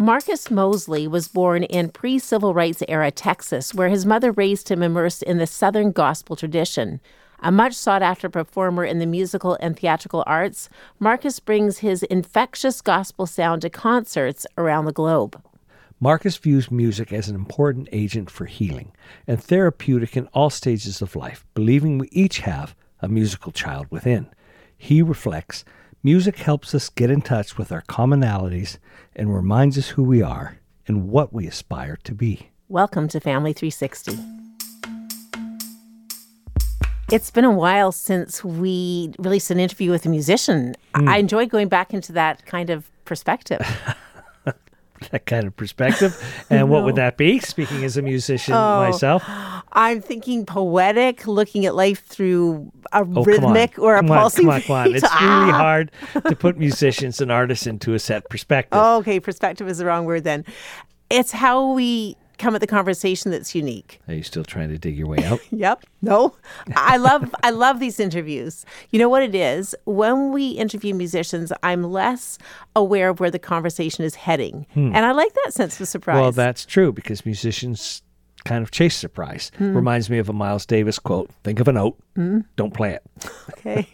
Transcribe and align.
Marcus 0.00 0.48
Mosely 0.48 1.08
was 1.08 1.26
born 1.26 1.64
in 1.64 1.88
pre 1.88 2.20
civil 2.20 2.54
rights 2.54 2.84
era 2.86 3.10
Texas, 3.10 3.74
where 3.74 3.88
his 3.88 4.06
mother 4.06 4.30
raised 4.30 4.68
him 4.68 4.80
immersed 4.80 5.24
in 5.24 5.38
the 5.38 5.46
Southern 5.46 5.90
gospel 5.90 6.36
tradition. 6.36 7.00
A 7.40 7.50
much 7.50 7.74
sought 7.74 8.00
after 8.00 8.28
performer 8.28 8.84
in 8.84 9.00
the 9.00 9.06
musical 9.06 9.58
and 9.60 9.76
theatrical 9.76 10.22
arts, 10.24 10.68
Marcus 11.00 11.40
brings 11.40 11.78
his 11.78 12.04
infectious 12.04 12.80
gospel 12.80 13.26
sound 13.26 13.62
to 13.62 13.70
concerts 13.70 14.46
around 14.56 14.84
the 14.84 14.92
globe. 14.92 15.42
Marcus 15.98 16.36
views 16.36 16.70
music 16.70 17.12
as 17.12 17.28
an 17.28 17.34
important 17.34 17.88
agent 17.90 18.30
for 18.30 18.44
healing 18.44 18.92
and 19.26 19.42
therapeutic 19.42 20.16
in 20.16 20.28
all 20.28 20.48
stages 20.48 21.02
of 21.02 21.16
life, 21.16 21.44
believing 21.54 21.98
we 21.98 22.08
each 22.12 22.38
have 22.38 22.76
a 23.02 23.08
musical 23.08 23.50
child 23.50 23.88
within. 23.90 24.28
He 24.76 25.02
reflects 25.02 25.64
music 26.02 26.36
helps 26.38 26.74
us 26.74 26.88
get 26.88 27.10
in 27.10 27.20
touch 27.20 27.58
with 27.58 27.72
our 27.72 27.82
commonalities 27.82 28.78
and 29.16 29.34
reminds 29.34 29.76
us 29.76 29.88
who 29.88 30.02
we 30.02 30.22
are 30.22 30.58
and 30.86 31.08
what 31.08 31.32
we 31.32 31.46
aspire 31.46 31.98
to 32.04 32.14
be. 32.14 32.50
Welcome 32.68 33.08
to 33.08 33.20
Family 33.20 33.52
360. 33.52 34.18
It's 37.10 37.30
been 37.30 37.44
a 37.44 37.50
while 37.50 37.90
since 37.90 38.44
we 38.44 39.12
released 39.18 39.50
an 39.50 39.58
interview 39.58 39.90
with 39.90 40.04
a 40.04 40.08
musician. 40.08 40.74
Mm. 40.94 41.08
I 41.08 41.16
enjoy 41.16 41.46
going 41.46 41.68
back 41.68 41.94
into 41.94 42.12
that 42.12 42.44
kind 42.46 42.70
of 42.70 42.90
perspective. 43.04 43.66
that 45.10 45.26
kind 45.26 45.46
of 45.46 45.56
perspective. 45.56 46.16
And 46.50 46.60
no. 46.60 46.66
what 46.66 46.84
would 46.84 46.96
that 46.96 47.16
be? 47.16 47.38
Speaking 47.40 47.84
as 47.84 47.96
a 47.96 48.02
musician 48.02 48.54
oh, 48.54 48.80
myself, 48.80 49.22
I'm 49.72 50.00
thinking 50.00 50.46
poetic, 50.46 51.26
looking 51.26 51.66
at 51.66 51.74
life 51.74 52.04
through 52.06 52.72
a 52.92 53.00
oh, 53.00 53.24
rhythmic 53.24 53.78
or 53.78 53.96
a 53.96 54.00
come 54.00 54.08
pulsing. 54.08 54.48
On, 54.48 54.60
come 54.62 54.76
on, 54.76 54.84
come 54.84 54.92
on. 54.92 54.96
It's 54.96 55.04
ah. 55.10 55.40
really 55.40 55.52
hard 55.52 55.90
to 56.26 56.36
put 56.36 56.58
musicians 56.58 57.20
and 57.20 57.30
artists 57.30 57.66
into 57.66 57.94
a 57.94 57.98
set 57.98 58.28
perspective. 58.28 58.78
Oh, 58.80 58.96
okay, 58.98 59.20
perspective 59.20 59.68
is 59.68 59.78
the 59.78 59.86
wrong 59.86 60.04
word 60.04 60.24
then. 60.24 60.44
It's 61.10 61.32
how 61.32 61.72
we 61.72 62.16
come 62.38 62.54
at 62.54 62.60
the 62.60 62.66
conversation 62.66 63.30
that's 63.30 63.54
unique. 63.54 64.00
Are 64.08 64.14
you 64.14 64.22
still 64.22 64.44
trying 64.44 64.68
to 64.70 64.78
dig 64.78 64.96
your 64.96 65.06
way 65.06 65.24
out? 65.24 65.40
yep. 65.50 65.84
No. 66.00 66.36
I 66.76 66.96
love 66.96 67.34
I 67.42 67.50
love 67.50 67.80
these 67.80 68.00
interviews. 68.00 68.64
You 68.90 68.98
know 68.98 69.08
what 69.08 69.22
it 69.22 69.34
is? 69.34 69.74
When 69.84 70.32
we 70.32 70.50
interview 70.50 70.94
musicians, 70.94 71.52
I'm 71.62 71.82
less 71.84 72.38
aware 72.74 73.08
of 73.10 73.20
where 73.20 73.30
the 73.30 73.38
conversation 73.38 74.04
is 74.04 74.14
heading. 74.14 74.66
Hmm. 74.74 74.92
And 74.94 75.04
I 75.04 75.12
like 75.12 75.32
that 75.44 75.52
sense 75.52 75.80
of 75.80 75.88
surprise. 75.88 76.20
Well, 76.20 76.32
that's 76.32 76.64
true 76.64 76.92
because 76.92 77.26
musicians 77.26 78.02
kind 78.44 78.62
of 78.62 78.70
chase 78.70 78.96
surprise. 78.96 79.50
Mm. 79.58 79.74
Reminds 79.74 80.10
me 80.10 80.18
of 80.18 80.28
a 80.28 80.32
Miles 80.32 80.66
Davis 80.66 80.98
quote 80.98 81.30
Think 81.44 81.60
of 81.60 81.68
a 81.68 81.72
note, 81.72 81.98
mm. 82.16 82.44
don't 82.56 82.74
play 82.74 82.94
it. 82.94 83.02
Okay. 83.58 83.88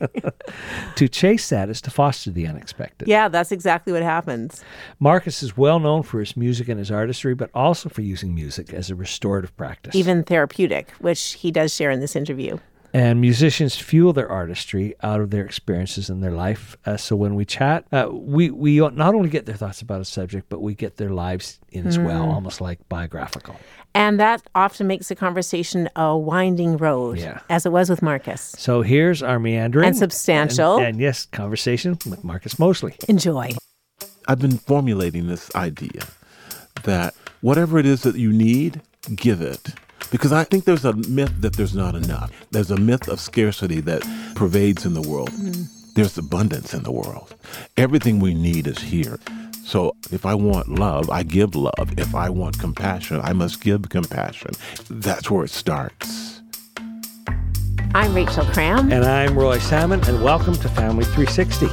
to 0.96 1.08
chase 1.08 1.48
that 1.48 1.70
is 1.70 1.80
to 1.80 1.90
foster 1.90 2.30
the 2.30 2.46
unexpected. 2.46 3.08
Yeah, 3.08 3.28
that's 3.28 3.50
exactly 3.50 3.94
what 3.94 4.02
happens. 4.02 4.62
Marcus 5.00 5.42
is 5.42 5.56
well 5.56 5.80
known 5.80 6.02
for 6.02 6.20
his 6.20 6.36
music 6.36 6.68
and 6.68 6.78
his 6.78 6.90
artistry, 6.90 7.34
but 7.34 7.50
also 7.54 7.88
for 7.88 8.02
using 8.02 8.34
music 8.34 8.74
as 8.74 8.90
a 8.90 8.94
restorative 8.94 9.56
practice. 9.56 9.94
Even 9.94 10.22
therapeutic, 10.22 10.90
which 11.00 11.32
he 11.32 11.50
does 11.50 11.74
share 11.74 11.90
in 11.90 12.00
this 12.00 12.14
interview. 12.14 12.58
And 12.94 13.20
musicians 13.20 13.74
fuel 13.74 14.12
their 14.12 14.30
artistry 14.30 14.94
out 15.02 15.20
of 15.20 15.30
their 15.30 15.44
experiences 15.44 16.08
in 16.08 16.20
their 16.20 16.30
life. 16.30 16.76
Uh, 16.86 16.96
so 16.96 17.16
when 17.16 17.34
we 17.34 17.44
chat, 17.44 17.84
uh, 17.90 18.08
we 18.12 18.50
we 18.50 18.78
not 18.78 19.16
only 19.16 19.28
get 19.28 19.46
their 19.46 19.56
thoughts 19.56 19.82
about 19.82 20.00
a 20.00 20.04
subject, 20.04 20.48
but 20.48 20.62
we 20.62 20.76
get 20.76 20.96
their 20.96 21.10
lives 21.10 21.58
in 21.72 21.88
as 21.88 21.98
mm. 21.98 22.06
well, 22.06 22.30
almost 22.30 22.60
like 22.60 22.88
biographical. 22.88 23.56
And 23.96 24.20
that 24.20 24.42
often 24.54 24.86
makes 24.86 25.08
the 25.08 25.16
conversation 25.16 25.88
a 25.96 26.16
winding 26.16 26.76
road, 26.76 27.18
yeah. 27.18 27.40
as 27.50 27.66
it 27.66 27.72
was 27.72 27.90
with 27.90 28.00
Marcus. 28.00 28.54
So 28.58 28.82
here's 28.82 29.24
our 29.24 29.40
meandering 29.40 29.88
and 29.88 29.96
substantial, 29.96 30.76
and, 30.76 30.86
and 30.86 31.00
yes, 31.00 31.26
conversation 31.26 31.98
with 32.06 32.22
Marcus 32.22 32.60
Mosely. 32.60 32.94
Enjoy. 33.08 33.50
I've 34.28 34.38
been 34.38 34.58
formulating 34.58 35.26
this 35.26 35.52
idea 35.56 36.06
that 36.84 37.14
whatever 37.40 37.78
it 37.80 37.86
is 37.86 38.02
that 38.02 38.14
you 38.14 38.32
need, 38.32 38.80
give 39.16 39.40
it. 39.40 39.74
Because 40.10 40.32
I 40.32 40.44
think 40.44 40.64
there's 40.64 40.84
a 40.84 40.92
myth 40.92 41.32
that 41.40 41.54
there's 41.54 41.74
not 41.74 41.94
enough. 41.94 42.30
There's 42.50 42.70
a 42.70 42.76
myth 42.76 43.08
of 43.08 43.20
scarcity 43.20 43.80
that 43.82 44.02
pervades 44.34 44.86
in 44.86 44.94
the 44.94 45.02
world. 45.02 45.30
Mm. 45.30 45.68
There's 45.94 46.18
abundance 46.18 46.74
in 46.74 46.82
the 46.82 46.92
world. 46.92 47.34
Everything 47.76 48.20
we 48.20 48.34
need 48.34 48.66
is 48.66 48.78
here. 48.78 49.18
So 49.64 49.96
if 50.12 50.26
I 50.26 50.34
want 50.34 50.68
love, 50.68 51.08
I 51.08 51.22
give 51.22 51.54
love. 51.54 51.98
If 51.98 52.14
I 52.14 52.28
want 52.28 52.58
compassion, 52.58 53.20
I 53.22 53.32
must 53.32 53.60
give 53.62 53.88
compassion. 53.88 54.50
That's 54.90 55.30
where 55.30 55.44
it 55.44 55.50
starts. 55.50 56.42
I'm 57.94 58.12
Rachel 58.12 58.44
Cram. 58.46 58.92
And 58.92 59.04
I'm 59.04 59.38
Roy 59.38 59.58
Salmon, 59.58 60.02
and 60.08 60.22
welcome 60.22 60.54
to 60.54 60.68
Family 60.68 61.04
360 61.04 61.68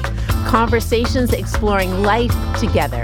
Conversations 0.48 1.34
exploring 1.34 2.04
life 2.04 2.32
together. 2.60 3.04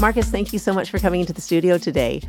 Marcus, 0.00 0.30
thank 0.30 0.52
you 0.52 0.58
so 0.58 0.72
much 0.72 0.90
for 0.90 0.98
coming 0.98 1.20
into 1.20 1.34
the 1.34 1.42
studio 1.42 1.76
today. 1.76 2.22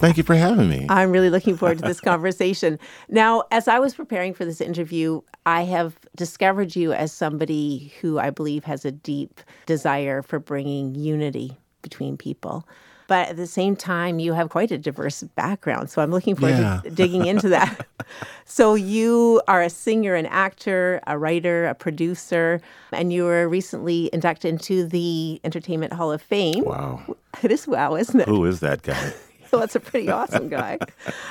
Thank 0.00 0.16
you 0.16 0.22
for 0.22 0.34
having 0.34 0.70
me. 0.70 0.86
I'm 0.88 1.10
really 1.10 1.28
looking 1.28 1.58
forward 1.58 1.78
to 1.78 1.84
this 1.84 2.00
conversation. 2.12 2.78
Now, 3.10 3.44
as 3.50 3.68
I 3.68 3.78
was 3.78 3.94
preparing 3.94 4.32
for 4.32 4.46
this 4.46 4.62
interview, 4.62 5.20
I 5.44 5.62
have 5.64 5.98
discovered 6.16 6.74
you 6.74 6.94
as 6.94 7.12
somebody 7.12 7.92
who 8.00 8.18
I 8.18 8.30
believe 8.30 8.64
has 8.64 8.86
a 8.86 8.92
deep 8.92 9.40
desire 9.66 10.22
for 10.22 10.38
bringing 10.38 10.94
unity 10.94 11.58
between 11.82 12.16
people. 12.16 12.66
But 13.08 13.28
at 13.28 13.36
the 13.36 13.46
same 13.46 13.76
time, 13.76 14.20
you 14.20 14.32
have 14.32 14.48
quite 14.48 14.70
a 14.70 14.78
diverse 14.78 15.22
background. 15.34 15.90
So 15.90 16.00
I'm 16.00 16.12
looking 16.12 16.34
forward 16.34 16.58
yeah. 16.58 16.80
to 16.84 16.90
digging 16.94 17.26
into 17.26 17.50
that. 17.50 17.86
so 18.46 18.74
you 18.74 19.42
are 19.48 19.60
a 19.60 19.68
singer, 19.68 20.14
an 20.14 20.26
actor, 20.26 21.00
a 21.08 21.18
writer, 21.18 21.66
a 21.66 21.74
producer, 21.74 22.60
and 22.92 23.12
you 23.12 23.24
were 23.24 23.48
recently 23.48 24.08
inducted 24.14 24.50
into 24.50 24.86
the 24.86 25.40
Entertainment 25.44 25.92
Hall 25.92 26.10
of 26.10 26.22
Fame. 26.22 26.64
Wow. 26.64 27.16
It 27.42 27.50
is 27.50 27.66
wow, 27.66 27.96
isn't 27.96 28.20
it? 28.20 28.28
Who 28.28 28.44
is 28.46 28.60
that 28.60 28.82
guy? 28.82 29.12
So 29.50 29.58
that's 29.58 29.74
a 29.74 29.80
pretty 29.80 30.08
awesome 30.08 30.48
guy. 30.48 30.78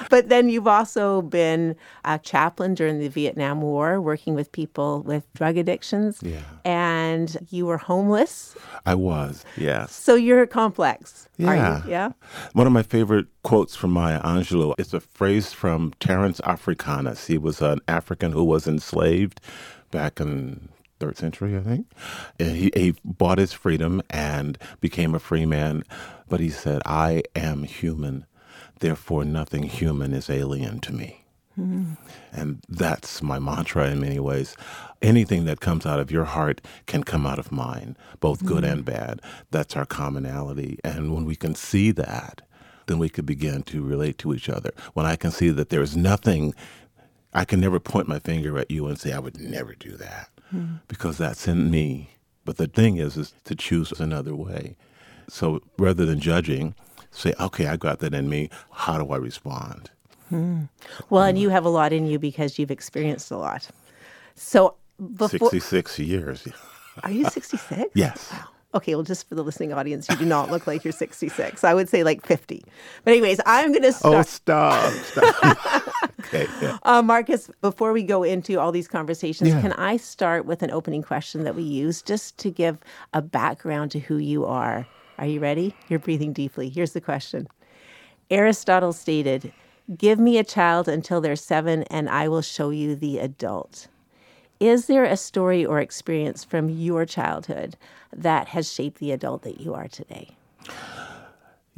But 0.09 0.29
then 0.29 0.49
you've 0.49 0.67
also 0.67 1.21
been 1.21 1.75
a 2.03 2.19
chaplain 2.19 2.73
during 2.73 2.99
the 2.99 3.07
Vietnam 3.07 3.61
War, 3.61 4.01
working 4.01 4.35
with 4.35 4.51
people 4.51 5.01
with 5.03 5.31
drug 5.33 5.57
addictions. 5.57 6.19
Yeah. 6.21 6.41
And 6.65 7.37
you 7.49 7.65
were 7.65 7.77
homeless. 7.77 8.55
I 8.85 8.95
was, 8.95 9.45
yes. 9.57 9.93
So 9.93 10.15
you're 10.15 10.45
complex. 10.45 11.27
Yeah. 11.37 11.83
Yeah. 11.87 12.11
One 12.53 12.67
of 12.67 12.73
my 12.73 12.83
favorite 12.83 13.27
quotes 13.43 13.75
from 13.75 13.91
Maya 13.91 14.21
Angelou 14.21 14.75
is 14.77 14.93
a 14.93 14.99
phrase 14.99 15.53
from 15.53 15.93
Terence 15.99 16.41
Africanus. 16.41 17.27
He 17.27 17.37
was 17.37 17.61
an 17.61 17.79
African 17.87 18.33
who 18.33 18.43
was 18.43 18.67
enslaved 18.67 19.39
back 19.91 20.19
in 20.19 20.69
third 20.99 21.17
century, 21.17 21.55
I 21.55 21.61
think. 21.61 21.87
He, 22.37 22.71
he 22.75 22.95
bought 23.03 23.37
his 23.37 23.53
freedom 23.53 24.01
and 24.09 24.57
became 24.79 25.15
a 25.15 25.19
free 25.19 25.45
man. 25.45 25.83
But 26.27 26.39
he 26.39 26.49
said, 26.49 26.81
I 26.85 27.23
am 27.35 27.63
human, 27.63 28.25
therefore 28.79 29.25
nothing 29.25 29.63
human 29.63 30.13
is 30.13 30.29
alien 30.29 30.79
to 30.81 30.93
me. 30.93 31.25
Mm. 31.57 31.97
And 32.31 32.63
that's 32.69 33.21
my 33.21 33.39
mantra 33.39 33.89
in 33.89 33.99
many 33.99 34.19
ways. 34.19 34.55
Anything 35.01 35.45
that 35.45 35.59
comes 35.59 35.85
out 35.85 35.99
of 35.99 36.11
your 36.11 36.25
heart 36.25 36.61
can 36.85 37.03
come 37.03 37.25
out 37.25 37.39
of 37.39 37.51
mine, 37.51 37.97
both 38.19 38.45
good 38.45 38.63
mm. 38.63 38.71
and 38.71 38.85
bad. 38.85 39.21
That's 39.51 39.75
our 39.75 39.85
commonality. 39.85 40.79
And 40.83 41.13
when 41.13 41.25
we 41.25 41.35
can 41.35 41.55
see 41.55 41.91
that, 41.91 42.41
then 42.85 42.99
we 42.99 43.09
could 43.09 43.25
begin 43.25 43.63
to 43.63 43.83
relate 43.83 44.17
to 44.19 44.33
each 44.33 44.49
other. 44.49 44.71
When 44.93 45.05
I 45.05 45.15
can 45.15 45.31
see 45.31 45.49
that 45.49 45.69
there's 45.69 45.95
nothing, 45.95 46.53
I 47.33 47.45
can 47.45 47.59
never 47.59 47.79
point 47.79 48.07
my 48.07 48.19
finger 48.19 48.57
at 48.57 48.71
you 48.71 48.87
and 48.87 48.99
say, 48.99 49.11
I 49.11 49.19
would 49.19 49.39
never 49.39 49.75
do 49.75 49.91
that 49.97 50.29
because 50.87 51.17
that's 51.17 51.47
in 51.47 51.69
me. 51.69 52.11
But 52.45 52.57
the 52.57 52.67
thing 52.67 52.97
is, 52.97 53.17
is 53.17 53.33
to 53.45 53.55
choose 53.55 53.91
another 53.99 54.35
way. 54.35 54.75
So 55.27 55.61
rather 55.77 56.05
than 56.05 56.19
judging, 56.19 56.73
say, 57.11 57.33
okay, 57.39 57.67
I 57.67 57.77
got 57.77 57.99
that 57.99 58.13
in 58.13 58.29
me. 58.29 58.49
How 58.71 58.97
do 58.97 59.11
I 59.11 59.17
respond? 59.17 59.91
Hmm. 60.29 60.63
Well, 61.09 61.23
and 61.23 61.37
you 61.37 61.49
have 61.49 61.65
a 61.65 61.69
lot 61.69 61.93
in 61.93 62.05
you 62.05 62.19
because 62.19 62.57
you've 62.57 62.71
experienced 62.71 63.31
a 63.31 63.37
lot. 63.37 63.67
So 64.35 64.75
before 65.15 65.49
66 65.49 65.99
years. 65.99 66.47
Are 67.03 67.11
you 67.11 67.25
66? 67.29 67.91
yes. 67.93 68.31
Wow. 68.31 68.47
Okay, 68.75 68.93
well, 68.93 69.03
just 69.03 69.27
for 69.27 69.33
the 69.33 69.43
listening 69.43 69.73
audience, 69.73 70.07
you 70.09 70.15
do 70.15 70.25
not 70.25 70.51
look 70.51 70.67
like 70.67 70.83
you're 70.83 70.91
66. 70.91 71.63
I 71.63 71.73
would 71.73 71.89
say 71.89 72.03
like 72.03 72.23
50. 72.23 72.63
But, 73.03 73.11
anyways, 73.11 73.39
I'm 73.47 73.71
going 73.71 73.81
to 73.81 73.91
start. 73.91 74.15
Oh, 74.15 74.21
stop. 74.21 74.93
stop. 74.93 75.83
okay. 76.29 76.47
Yeah. 76.61 76.77
Uh, 76.83 77.01
Marcus, 77.01 77.49
before 77.61 77.91
we 77.91 78.03
go 78.03 78.23
into 78.23 78.59
all 78.59 78.71
these 78.71 78.87
conversations, 78.87 79.49
yeah. 79.49 79.61
can 79.61 79.73
I 79.73 79.97
start 79.97 80.45
with 80.45 80.63
an 80.63 80.71
opening 80.71 81.03
question 81.03 81.43
that 81.43 81.55
we 81.55 81.63
use 81.63 82.01
just 82.01 82.37
to 82.39 82.51
give 82.51 82.77
a 83.13 83.21
background 83.21 83.91
to 83.91 83.99
who 83.99 84.17
you 84.17 84.45
are? 84.45 84.87
Are 85.17 85.25
you 85.25 85.39
ready? 85.39 85.75
You're 85.89 85.99
breathing 85.99 86.31
deeply. 86.31 86.69
Here's 86.69 86.93
the 86.93 87.01
question 87.01 87.47
Aristotle 88.29 88.93
stated, 88.93 89.51
Give 89.97 90.19
me 90.19 90.37
a 90.37 90.43
child 90.43 90.87
until 90.87 91.19
they're 91.19 91.35
seven, 91.35 91.83
and 91.83 92.09
I 92.09 92.27
will 92.27 92.43
show 92.43 92.69
you 92.69 92.95
the 92.95 93.17
adult. 93.17 93.87
Is 94.59 94.87
there 94.87 95.05
a 95.05 95.17
story 95.17 95.65
or 95.65 95.79
experience 95.79 96.43
from 96.43 96.69
your 96.69 97.05
childhood 97.05 97.75
that 98.13 98.49
has 98.49 98.71
shaped 98.71 98.99
the 98.99 99.11
adult 99.11 99.41
that 99.43 99.61
you 99.61 99.73
are 99.73 99.87
today? 99.87 100.35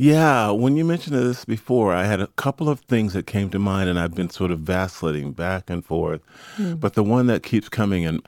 Yeah, 0.02 0.50
when 0.50 0.78
you 0.78 0.84
mentioned 0.84 1.16
this 1.16 1.46
before, 1.46 1.94
I 1.94 2.06
had 2.06 2.22
a 2.22 2.26
couple 2.26 2.70
of 2.70 2.80
things 2.80 3.14
that 3.14 3.28
came 3.28 3.52
to 3.52 3.60
mind, 3.60 3.88
and 3.88 4.00
I've 4.00 4.16
been 4.16 4.32
sort 4.32 4.50
of 4.50 4.62
vacillating 4.62 5.32
back 5.32 5.70
and 5.70 5.86
forth. 5.86 6.22
Mm. 6.58 6.80
But 6.80 6.96
the 6.96 7.04
one 7.04 7.28
that 7.28 7.44
keeps 7.44 7.70
coming, 7.70 8.04
and 8.04 8.28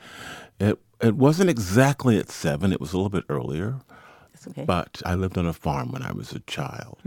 it 0.60 0.78
it 1.02 1.16
wasn't 1.16 1.50
exactly 1.50 2.20
at 2.20 2.30
seven; 2.30 2.72
it 2.72 2.80
was 2.80 2.94
a 2.94 2.98
little 2.98 3.10
bit 3.10 3.24
earlier. 3.28 3.80
That's 4.34 4.50
okay. 4.50 4.66
But 4.66 5.02
I 5.04 5.16
lived 5.16 5.36
on 5.36 5.48
a 5.48 5.54
farm 5.54 5.92
when 5.92 6.04
I 6.04 6.12
was 6.12 6.32
a 6.32 6.42
child. 6.42 7.00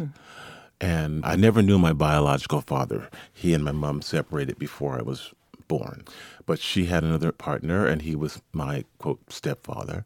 And 0.81 1.25
I 1.25 1.37
never 1.37 1.63
knew 1.63 1.79
my 1.79 1.93
biological 1.93 2.61
father. 2.61 3.09
He 3.33 3.55
and 3.55 3.63
my 3.63 3.71
mom 3.71 4.03
separated 4.03 4.59
before 4.59 4.99
I 4.99 5.03
was 5.03 5.33
born. 5.69 6.03
But 6.45 6.59
she 6.59 6.87
had 6.87 7.05
another 7.05 7.31
partner, 7.31 7.87
and 7.87 8.03
he 8.03 8.17
was 8.17 8.43
my, 8.53 8.85
quote, 8.99 9.21
stepfather. 9.33 10.05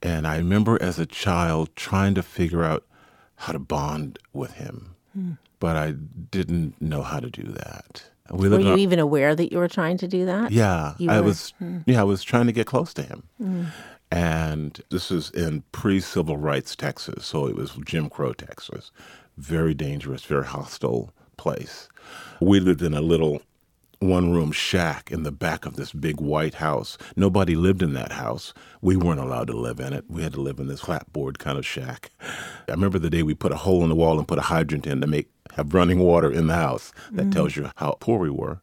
And 0.00 0.24
I 0.24 0.36
remember 0.36 0.80
as 0.80 1.00
a 1.00 1.04
child 1.04 1.74
trying 1.74 2.14
to 2.14 2.22
figure 2.22 2.62
out 2.62 2.84
how 3.38 3.52
to 3.52 3.58
bond 3.58 4.18
with 4.32 4.52
him. 4.54 4.94
Hmm. 5.14 5.32
But 5.60 5.76
I 5.76 5.92
didn't 5.92 6.80
know 6.80 7.02
how 7.02 7.18
to 7.20 7.30
do 7.30 7.42
that. 7.44 8.04
We 8.30 8.48
Were 8.48 8.60
you 8.60 8.72
on- 8.72 8.78
even 8.78 8.98
aware 8.98 9.34
that 9.34 9.50
you 9.52 9.58
were 9.58 9.68
trying 9.68 9.96
to 9.98 10.06
do 10.08 10.26
that? 10.26 10.52
yeah, 10.52 10.94
You 10.98 11.10
I 11.10 11.20
were- 11.20 11.26
was. 11.28 11.54
Hmm. 11.58 11.78
Yeah, 11.86 12.00
I 12.00 12.04
was 12.04 12.22
trying 12.22 12.46
to 12.46 12.52
get 12.52 12.66
close 12.66 12.92
to 12.94 13.02
him, 13.02 13.22
hmm. 13.38 13.64
and 14.10 14.80
this 14.90 15.10
is 15.10 15.30
in 15.30 15.62
pre-civil 15.72 16.36
rights 16.36 16.76
Texas, 16.76 17.26
so 17.26 17.46
it 17.46 17.56
was 17.56 17.72
Jim 17.86 18.08
Crow 18.10 18.32
Texas, 18.34 18.90
very 19.36 19.74
dangerous, 19.74 20.24
very 20.24 20.46
hostile 20.46 21.10
place. 21.36 21.88
We 22.40 22.60
lived 22.60 22.82
in 22.82 22.94
a 22.94 23.00
little 23.00 23.42
one-room 24.00 24.52
shack 24.52 25.10
in 25.10 25.24
the 25.24 25.32
back 25.32 25.66
of 25.66 25.76
this 25.76 25.92
big 25.92 26.20
white 26.20 26.54
house. 26.54 26.96
Nobody 27.16 27.56
lived 27.56 27.82
in 27.82 27.94
that 27.94 28.12
house. 28.12 28.54
We 28.80 28.96
weren't 28.96 29.20
allowed 29.20 29.48
to 29.48 29.56
live 29.56 29.80
in 29.80 29.92
it. 29.92 30.04
We 30.08 30.22
had 30.22 30.34
to 30.34 30.40
live 30.40 30.58
in 30.58 30.68
this 30.68 30.80
clapboard 30.80 31.38
kind 31.38 31.58
of 31.58 31.66
shack. 31.66 32.10
I 32.68 32.72
remember 32.72 32.98
the 32.98 33.10
day 33.10 33.22
we 33.22 33.34
put 33.34 33.52
a 33.52 33.56
hole 33.56 33.82
in 33.82 33.88
the 33.88 33.96
wall 33.96 34.18
and 34.18 34.28
put 34.28 34.38
a 34.38 34.42
hydrant 34.42 34.86
in 34.86 35.00
to 35.00 35.06
make 35.06 35.28
have 35.56 35.74
running 35.74 35.98
water 35.98 36.30
in 36.30 36.46
the 36.46 36.54
house. 36.54 36.92
That 37.10 37.26
mm. 37.26 37.32
tells 37.32 37.56
you 37.56 37.70
how 37.76 37.96
poor 38.00 38.18
we 38.18 38.30
were. 38.30 38.60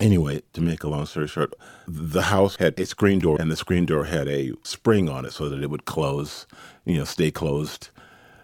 Anyway, 0.00 0.42
to 0.52 0.60
make 0.60 0.82
a 0.82 0.88
long 0.88 1.06
story 1.06 1.28
short, 1.28 1.54
the 1.86 2.22
house 2.22 2.56
had 2.56 2.78
a 2.80 2.86
screen 2.86 3.20
door, 3.20 3.36
and 3.38 3.50
the 3.50 3.56
screen 3.56 3.86
door 3.86 4.04
had 4.04 4.26
a 4.26 4.52
spring 4.64 5.08
on 5.08 5.24
it 5.24 5.32
so 5.32 5.48
that 5.48 5.62
it 5.62 5.70
would 5.70 5.84
close, 5.84 6.46
you 6.84 6.98
know, 6.98 7.04
stay 7.04 7.30
closed. 7.30 7.90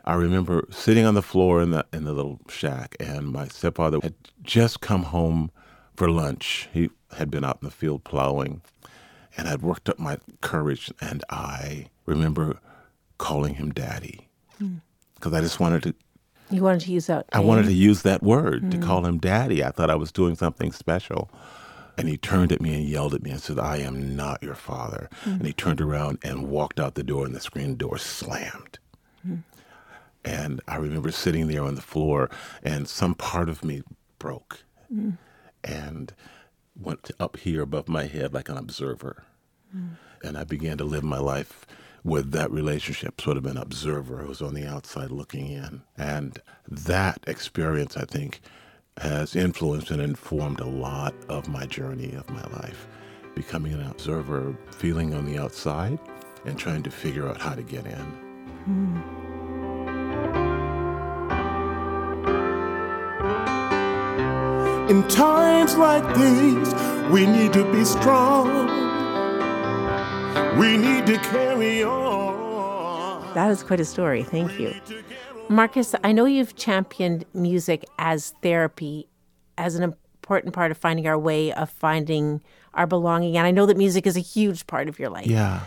I 0.04 0.14
remember 0.14 0.66
sitting 0.70 1.04
on 1.04 1.14
the 1.14 1.22
floor 1.22 1.60
in 1.60 1.70
the 1.70 1.84
in 1.92 2.04
the 2.04 2.12
little 2.12 2.38
shack, 2.48 2.96
and 3.00 3.32
my 3.32 3.48
stepfather 3.48 3.98
had 4.02 4.14
just 4.42 4.80
come 4.80 5.04
home 5.04 5.50
for 6.00 6.10
lunch. 6.10 6.66
He 6.72 6.88
had 7.18 7.30
been 7.30 7.44
out 7.44 7.58
in 7.60 7.68
the 7.68 7.70
field 7.70 8.04
plowing, 8.04 8.62
and 9.36 9.46
I'd 9.46 9.60
worked 9.60 9.86
up 9.86 9.98
my 9.98 10.16
courage, 10.40 10.90
and 10.98 11.22
I 11.28 11.88
remember 12.06 12.58
calling 13.18 13.56
him 13.56 13.70
Daddy 13.70 14.26
hmm. 14.56 14.76
because 15.16 15.34
I 15.34 15.42
just 15.42 15.60
wanted 15.60 15.82
to 15.82 15.94
You 16.50 16.62
wanted 16.62 16.80
to 16.86 16.92
use 16.92 17.04
that. 17.08 17.26
I 17.34 17.40
wanted 17.40 17.66
to 17.66 17.74
use 17.74 18.00
that 18.00 18.22
word 18.22 18.70
to 18.70 18.78
hmm. 18.78 18.82
call 18.82 19.04
him 19.04 19.18
daddy. 19.18 19.62
I 19.62 19.72
thought 19.72 19.90
I 19.90 19.94
was 19.94 20.10
doing 20.10 20.36
something 20.36 20.72
special. 20.72 21.30
And 21.98 22.08
he 22.08 22.16
turned 22.16 22.50
at 22.50 22.62
me 22.62 22.72
and 22.72 22.84
yelled 22.88 23.12
at 23.12 23.22
me 23.22 23.32
and 23.32 23.42
said, 23.42 23.58
I 23.58 23.76
am 23.76 24.16
not 24.16 24.42
your 24.42 24.54
father. 24.54 25.10
Hmm. 25.24 25.32
And 25.32 25.46
he 25.46 25.52
turned 25.52 25.82
around 25.82 26.16
and 26.22 26.48
walked 26.48 26.80
out 26.80 26.94
the 26.94 27.02
door, 27.02 27.26
and 27.26 27.34
the 27.34 27.40
screen 27.40 27.76
door 27.76 27.98
slammed. 27.98 28.78
And 30.24 30.62
I 30.66 30.76
remember 30.76 31.10
sitting 31.10 31.46
there 31.48 31.62
on 31.62 31.74
the 31.74 31.82
floor, 31.82 32.30
and 32.62 32.88
some 32.88 33.14
part 33.14 33.50
of 33.50 33.62
me 33.62 33.82
broke 34.18 34.64
and 35.64 36.12
went 36.78 37.10
up 37.18 37.36
here 37.38 37.62
above 37.62 37.88
my 37.88 38.04
head 38.04 38.32
like 38.32 38.48
an 38.48 38.56
observer. 38.56 39.24
Hmm. 39.72 39.88
And 40.22 40.36
I 40.36 40.44
began 40.44 40.78
to 40.78 40.84
live 40.84 41.04
my 41.04 41.18
life 41.18 41.66
with 42.02 42.30
that 42.32 42.50
relationship, 42.50 43.20
sort 43.20 43.36
of 43.36 43.46
an 43.46 43.56
observer 43.56 44.18
who 44.18 44.28
was 44.28 44.42
on 44.42 44.54
the 44.54 44.66
outside 44.66 45.10
looking 45.10 45.48
in. 45.48 45.82
And 45.96 46.38
that 46.68 47.20
experience, 47.26 47.96
I 47.96 48.04
think, 48.04 48.40
has 48.98 49.36
influenced 49.36 49.90
and 49.90 50.00
informed 50.00 50.60
a 50.60 50.66
lot 50.66 51.14
of 51.28 51.48
my 51.48 51.66
journey 51.66 52.14
of 52.14 52.28
my 52.30 52.42
life. 52.58 52.86
Becoming 53.34 53.72
an 53.74 53.82
observer, 53.82 54.56
feeling 54.72 55.14
on 55.14 55.24
the 55.24 55.38
outside, 55.38 55.98
and 56.44 56.58
trying 56.58 56.82
to 56.82 56.90
figure 56.90 57.28
out 57.28 57.40
how 57.40 57.54
to 57.54 57.62
get 57.62 57.86
in. 57.86 58.04
Hmm. 58.64 59.29
In 64.90 65.06
times 65.06 65.76
like 65.76 66.02
these, 66.16 66.74
we 67.12 67.24
need 67.24 67.52
to 67.52 67.62
be 67.70 67.84
strong. 67.84 68.48
We 70.58 70.76
need 70.76 71.06
to 71.06 71.16
carry 71.18 71.84
on. 71.84 73.32
That 73.34 73.52
is 73.52 73.62
quite 73.62 73.78
a 73.78 73.84
story. 73.84 74.24
Thank 74.24 74.58
you. 74.58 74.74
Marcus, 75.48 75.94
I 76.02 76.10
know 76.10 76.24
you've 76.24 76.56
championed 76.56 77.24
music 77.32 77.84
as 78.00 78.34
therapy, 78.42 79.06
as 79.56 79.76
an 79.76 79.84
important 79.84 80.54
part 80.54 80.72
of 80.72 80.76
finding 80.76 81.06
our 81.06 81.16
way, 81.16 81.52
of 81.52 81.70
finding 81.70 82.40
our 82.74 82.88
belonging. 82.88 83.36
And 83.36 83.46
I 83.46 83.52
know 83.52 83.66
that 83.66 83.76
music 83.76 84.08
is 84.08 84.16
a 84.16 84.20
huge 84.20 84.66
part 84.66 84.88
of 84.88 84.98
your 84.98 85.08
life. 85.08 85.28
Yeah. 85.28 85.60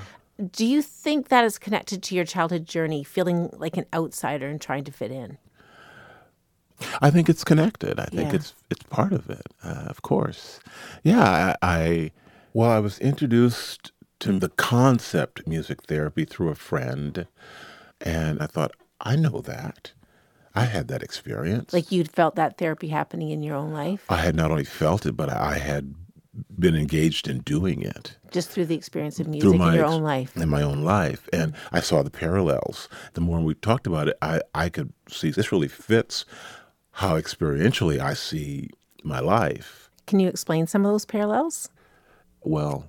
Do 0.52 0.66
you 0.66 0.82
think 0.82 1.30
that 1.30 1.46
is 1.46 1.58
connected 1.58 2.04
to 2.04 2.16
your 2.16 2.26
childhood 2.26 2.66
journey, 2.66 3.06
feeling 3.06 3.52
like 3.54 3.78
an 3.78 3.86
outsider 3.94 4.50
and 4.50 4.60
trying 4.60 4.84
to 4.84 4.92
fit 4.92 5.12
in? 5.12 5.38
I 7.02 7.10
think 7.10 7.30
it's 7.30 7.44
connected. 7.44 8.00
I 8.00 8.06
think 8.06 8.30
Yeah. 8.30 8.36
it's 8.38 8.56
it's 8.70 8.84
part 8.84 9.14
of 9.14 9.30
it, 9.30 9.48
uh, 9.64 9.86
of 9.88 10.02
course. 10.02 10.60
Yeah, 11.04 11.56
I, 11.62 11.78
I 11.78 12.12
well, 12.54 12.70
I 12.72 12.80
was 12.80 13.00
introduced 13.00 13.92
to 14.20 14.40
the 14.40 14.50
concept 14.50 15.48
music 15.48 15.84
therapy 15.84 16.26
through 16.26 16.50
a 16.50 16.56
friend, 16.56 17.28
and 18.02 18.42
I 18.42 18.46
thought 18.48 18.72
I 19.02 19.16
know 19.16 19.42
that. 19.42 19.94
I 20.56 20.66
had 20.66 20.88
that 20.90 21.02
experience. 21.02 21.74
Like 21.74 21.92
you'd 21.92 22.12
felt 22.12 22.36
that 22.36 22.60
therapy 22.60 22.90
happening 22.90 23.32
in 23.32 23.42
your 23.42 23.56
own 23.56 23.74
life, 23.74 24.06
I 24.08 24.18
had 24.18 24.36
not 24.36 24.52
only 24.52 24.64
felt 24.66 25.04
it, 25.08 25.14
but 25.18 25.28
I 25.30 25.58
had 25.58 25.96
been 26.60 26.76
engaged 26.76 27.28
in 27.28 27.40
doing 27.40 27.82
it 27.82 28.18
just 28.32 28.50
through 28.50 28.66
the 28.66 28.76
experience 28.76 29.20
of 29.20 29.28
music 29.28 29.44
through 29.44 29.54
in 29.54 29.60
my 29.60 29.76
your 29.76 29.86
own 29.86 30.02
life. 30.02 30.36
in 30.36 30.50
my 30.50 30.64
own 30.64 30.84
life 30.84 31.30
and 31.32 31.54
i 31.72 31.80
saw 31.80 32.02
the 32.02 32.10
parallels 32.10 32.90
the 33.14 33.22
more 33.22 33.40
we 33.40 33.54
talked 33.54 33.86
about 33.86 34.08
it 34.08 34.18
i 34.24 34.42
i 34.56 34.68
could 34.68 34.92
see 35.08 35.30
this 35.30 35.52
really 35.52 35.68
fits 35.68 36.26
how 36.94 37.16
experientially 37.16 38.00
i 38.00 38.14
see 38.14 38.70
my 39.04 39.20
life. 39.20 39.90
Can 40.08 40.20
you 40.20 40.30
explain 40.30 40.66
some 40.68 40.86
of 40.86 40.92
those 40.92 41.06
parallels? 41.06 41.70
well 42.42 42.86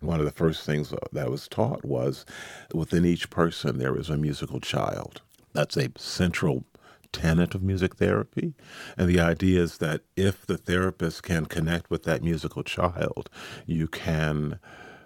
one 0.00 0.20
of 0.20 0.26
the 0.26 0.32
first 0.32 0.64
things 0.64 0.92
uh, 0.92 0.98
that 1.12 1.26
I 1.26 1.28
was 1.28 1.48
taught 1.48 1.84
was 1.84 2.26
within 2.74 3.04
each 3.04 3.30
person 3.30 3.78
there 3.78 3.96
is 3.96 4.10
a 4.10 4.16
musical 4.16 4.60
child. 4.60 5.22
That's 5.54 5.76
a 5.76 5.90
central 5.96 6.64
tenet 7.12 7.54
of 7.54 7.62
music 7.62 7.96
therapy. 7.96 8.54
And 8.98 9.08
the 9.08 9.20
idea 9.20 9.62
is 9.62 9.78
that 9.78 10.02
if 10.14 10.44
the 10.44 10.58
therapist 10.58 11.22
can 11.22 11.46
connect 11.46 11.90
with 11.90 12.02
that 12.04 12.22
musical 12.22 12.62
child 12.62 13.30
you 13.64 13.88
can 13.88 14.58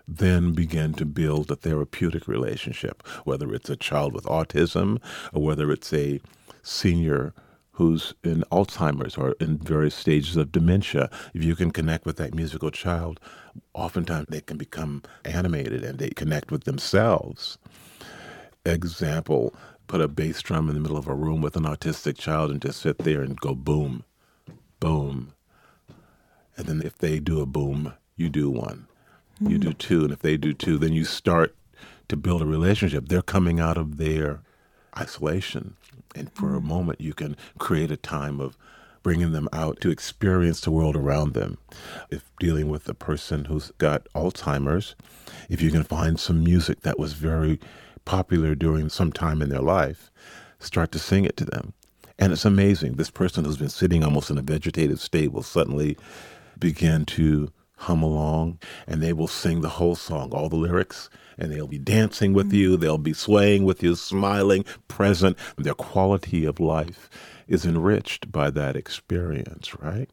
then 0.09 0.53
begin 0.53 0.93
to 0.95 1.07
build 1.07 1.51
a 1.53 1.57
therapeutic 1.57 2.27
relationship, 2.27 3.07
whether 3.25 3.55
it's 3.55 3.71
a 3.71 3.77
child 3.77 4.13
with 4.13 4.25
autism 4.25 5.01
or 5.33 5.43
whether 5.43 5.71
it's 5.71 5.93
a 5.93 6.21
senior 6.65 7.33
who's 7.81 8.13
in 8.23 8.45
Alzheimer's 8.53 9.17
or 9.17 9.35
in 9.41 9.57
various 9.57 9.95
stages 9.95 10.37
of 10.37 10.53
dementia. 10.53 11.09
If 11.33 11.43
you 11.43 11.57
can 11.57 11.71
connect 11.71 12.05
with 12.05 12.19
that 12.19 12.35
musical 12.35 12.71
child, 12.71 13.19
oftentimes 13.73 14.27
they 14.29 14.43
can 14.43 14.59
become 14.59 15.03
animated 15.25 15.83
and 15.83 15.99
they 15.99 16.11
connect 16.11 16.53
with 16.53 16.65
themselves. 16.65 17.57
Example, 18.67 19.55
put 19.87 20.03
a 20.03 20.09
bass 20.09 20.43
drum 20.43 20.69
in 20.69 20.75
the 20.75 20.81
middle 20.81 20.99
of 20.99 21.09
a 21.09 21.15
room 21.15 21.41
with 21.41 21.57
an 21.57 21.63
autistic 21.63 22.19
child 22.19 22.51
and 22.51 22.61
just 22.61 22.83
sit 22.83 22.99
there 22.99 23.23
and 23.23 23.41
go 23.41 23.55
boom, 23.55 24.05
boom. 24.79 25.33
And 26.59 26.67
then 26.67 26.83
if 26.85 26.99
they 26.99 27.19
do 27.19 27.41
a 27.41 27.47
boom, 27.47 27.95
you 28.15 28.29
do 28.29 28.51
one. 28.51 28.89
You 29.41 29.57
do 29.57 29.69
hmm. 29.71 29.79
two. 29.79 30.05
And 30.05 30.13
if 30.13 30.19
they 30.19 30.37
do 30.37 30.53
two, 30.53 30.77
then 30.77 30.93
you 30.93 31.07
start 31.07 31.57
to 32.09 32.17
build 32.19 32.43
a 32.43 32.47
relationship. 32.47 33.09
They're 33.09 33.23
coming 33.23 33.59
out 33.59 33.79
of 33.79 33.97
their 33.97 34.43
isolation. 34.99 35.79
And 36.15 36.33
for 36.33 36.55
a 36.55 36.61
moment, 36.61 37.01
you 37.01 37.15
can 37.15 37.37
create 37.59 37.91
a 37.91 37.97
time 37.97 38.41
of 38.41 38.57
bringing 39.03 39.33
them 39.33 39.49
out 39.53 39.81
to 39.81 39.91
experience 39.91 40.61
the 40.61 40.71
world 40.71 40.97
around 40.97 41.33
them. 41.33 41.59
If 42.11 42.31
dealing 42.39 42.69
with 42.69 42.89
a 42.89 42.95
person 42.95 43.47
who's 43.47 43.73
got 43.79 44.07
Alzheimer's, 44.15 44.95
if 45.49 45.63
you 45.63 45.71
can 45.71 45.85
find 45.85 46.21
some 46.21 46.45
music 46.45 46.83
that 46.83 46.99
was 46.99 47.15
very 47.15 47.59
popular 48.05 48.55
during 48.55 48.89
some 48.89 49.13
time 49.13 49.41
in 49.41 49.49
their 49.49 49.63
life, 49.63 50.11
start 50.59 50.93
to 50.93 50.99
sing 50.99 51.25
it 51.25 51.37
to 51.39 51.45
them. 51.45 51.73
And 52.19 52.33
it's 52.33 52.45
amazing. 52.45 52.95
This 52.95 53.11
person 53.11 53.45
who's 53.45 53.57
been 53.57 53.71
sitting 53.71 54.05
almost 54.05 54.31
in 54.31 54.37
a 54.37 54.43
vegetative 54.43 55.01
state 55.01 55.33
will 55.33 55.43
suddenly 55.43 55.97
begin 56.59 57.07
to 57.07 57.51
hum 57.77 58.03
along 58.03 58.59
and 58.87 59.03
they 59.03 59.15
will 59.15 59.27
sing 59.27 59.63
the 59.63 59.71
whole 59.71 59.95
song, 59.95 60.31
all 60.33 60.51
the 60.51 60.57
lyrics, 60.57 61.09
and 61.41 61.51
they'll 61.51 61.67
be 61.67 61.79
dancing 61.79 62.35
with 62.35 62.53
you, 62.53 62.77
they'll 62.77 62.99
be 62.99 63.15
swaying 63.15 63.65
with 63.65 63.83
you, 63.83 63.97
smiling, 63.97 64.65
present. 64.87 65.37
Their 65.57 65.75
quality 65.75 66.45
of 66.45 66.61
life 66.61 67.09
is 67.49 67.65
enriched 67.65 68.31
by 68.31 68.51
that 68.51 68.77
experience, 68.77 69.75
right? 69.81 70.09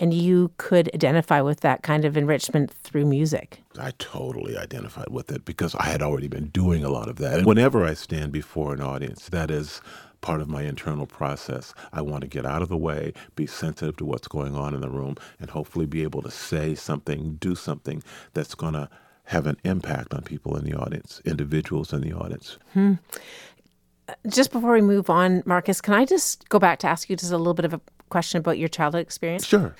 And 0.00 0.12
you 0.12 0.50
could 0.56 0.90
identify 0.94 1.42
with 1.42 1.60
that 1.60 1.82
kind 1.82 2.04
of 2.04 2.16
enrichment 2.16 2.72
through 2.72 3.06
music. 3.06 3.62
I 3.78 3.92
totally 3.98 4.56
identified 4.56 5.10
with 5.10 5.30
it 5.30 5.44
because 5.44 5.76
I 5.76 5.84
had 5.84 6.02
already 6.02 6.26
been 6.26 6.48
doing 6.48 6.82
a 6.82 6.88
lot 6.88 7.08
of 7.08 7.16
that. 7.16 7.38
And 7.38 7.46
whenever 7.46 7.84
I 7.84 7.94
stand 7.94 8.32
before 8.32 8.72
an 8.72 8.80
audience, 8.80 9.28
that 9.28 9.48
is 9.50 9.80
part 10.20 10.40
of 10.40 10.48
my 10.48 10.62
internal 10.62 11.06
process. 11.06 11.74
I 11.92 12.00
want 12.00 12.22
to 12.22 12.28
get 12.28 12.46
out 12.46 12.62
of 12.62 12.68
the 12.68 12.76
way, 12.76 13.12
be 13.36 13.46
sensitive 13.46 13.96
to 13.98 14.04
what's 14.04 14.28
going 14.28 14.56
on 14.56 14.74
in 14.74 14.80
the 14.80 14.88
room, 14.88 15.16
and 15.38 15.50
hopefully 15.50 15.86
be 15.86 16.02
able 16.02 16.22
to 16.22 16.30
say 16.30 16.74
something, 16.74 17.34
do 17.34 17.54
something 17.54 18.02
that's 18.32 18.54
going 18.54 18.74
to 18.74 18.88
have 19.24 19.46
an 19.46 19.56
impact 19.64 20.12
on 20.14 20.22
people 20.22 20.56
in 20.56 20.64
the 20.64 20.74
audience, 20.74 21.20
individuals 21.24 21.92
in 21.92 22.00
the 22.00 22.12
audience. 22.12 22.58
Hmm. 22.72 22.94
Just 24.28 24.52
before 24.52 24.72
we 24.72 24.82
move 24.82 25.08
on, 25.08 25.42
Marcus, 25.46 25.80
can 25.80 25.94
I 25.94 26.04
just 26.04 26.48
go 26.48 26.58
back 26.58 26.78
to 26.80 26.86
ask 26.86 27.08
you 27.08 27.16
just 27.16 27.32
a 27.32 27.38
little 27.38 27.54
bit 27.54 27.64
of 27.64 27.72
a 27.72 27.80
question 28.10 28.38
about 28.38 28.58
your 28.58 28.68
childhood 28.68 29.02
experience? 29.02 29.46
Sure. 29.46 29.74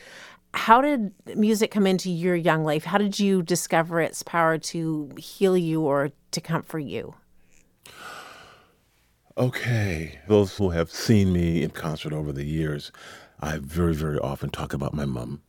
How 0.55 0.81
did 0.81 1.13
music 1.35 1.71
come 1.71 1.87
into 1.87 2.11
your 2.11 2.37
young 2.37 2.65
life? 2.65 2.85
How 2.85 2.99
did 2.99 3.19
you 3.19 3.43
discover 3.43 4.01
its 4.01 4.23
power 4.23 4.59
to 4.59 5.11
heal 5.17 5.57
you 5.57 5.83
or 5.83 6.11
to 6.31 6.41
comfort 6.41 6.81
you? 6.81 7.15
Okay. 9.37 10.19
Those 10.29 10.57
who 10.57 10.71
have 10.71 10.91
seen 10.91 11.33
me 11.33 11.63
in 11.63 11.71
concert 11.71 12.13
over 12.13 12.33
the 12.33 12.45
years, 12.45 12.93
I 13.41 13.59
very, 13.59 13.95
very 13.95 14.19
often 14.19 14.51
talk 14.51 14.73
about 14.73 14.95
my 14.95 15.05
mom 15.05 15.43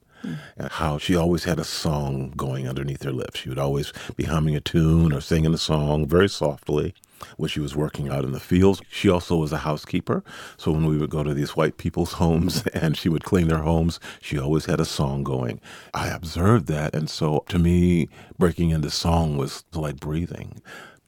how 0.72 0.98
she 0.98 1.16
always 1.16 1.44
had 1.44 1.60
a 1.60 1.64
song 1.64 2.34
going 2.36 2.68
underneath 2.68 3.04
her 3.04 3.12
lips. 3.12 3.40
She 3.40 3.50
would 3.50 3.60
always 3.60 3.94
be 4.16 4.24
humming 4.26 4.56
a 4.56 4.62
tune 4.62 5.14
or 5.14 5.22
singing 5.22 5.54
a 5.54 5.58
song 5.58 6.08
very 6.08 6.30
softly 6.30 6.94
when 7.38 7.50
she 7.50 7.60
was 7.60 7.76
working 7.76 8.10
out 8.10 8.24
in 8.24 8.32
the 8.32 8.40
fields. 8.40 8.82
She 8.90 9.10
also 9.10 9.38
was 9.38 9.52
a 9.52 9.60
housekeeper. 9.60 10.24
So 10.58 10.72
when 10.72 10.86
we 10.86 10.98
would 10.98 11.10
go 11.10 11.24
to 11.24 11.34
these 11.34 11.56
white 11.56 11.78
people's 11.78 12.14
homes 12.24 12.66
and 12.68 12.98
she 12.98 13.10
would 13.10 13.24
clean 13.24 13.48
their 13.48 13.60
homes, 13.60 14.00
she 14.22 14.38
always 14.38 14.66
had 14.66 14.80
a 14.80 14.86
song 14.86 15.24
going. 15.24 15.60
I 15.94 16.10
observed 16.10 16.68
that. 16.68 16.94
And 16.96 17.10
so 17.10 17.44
to 17.50 17.60
me, 17.60 18.10
breaking 18.38 18.72
into 18.72 18.90
song 18.90 19.38
was 19.38 19.64
like 19.74 20.00
breathing. 20.00 20.62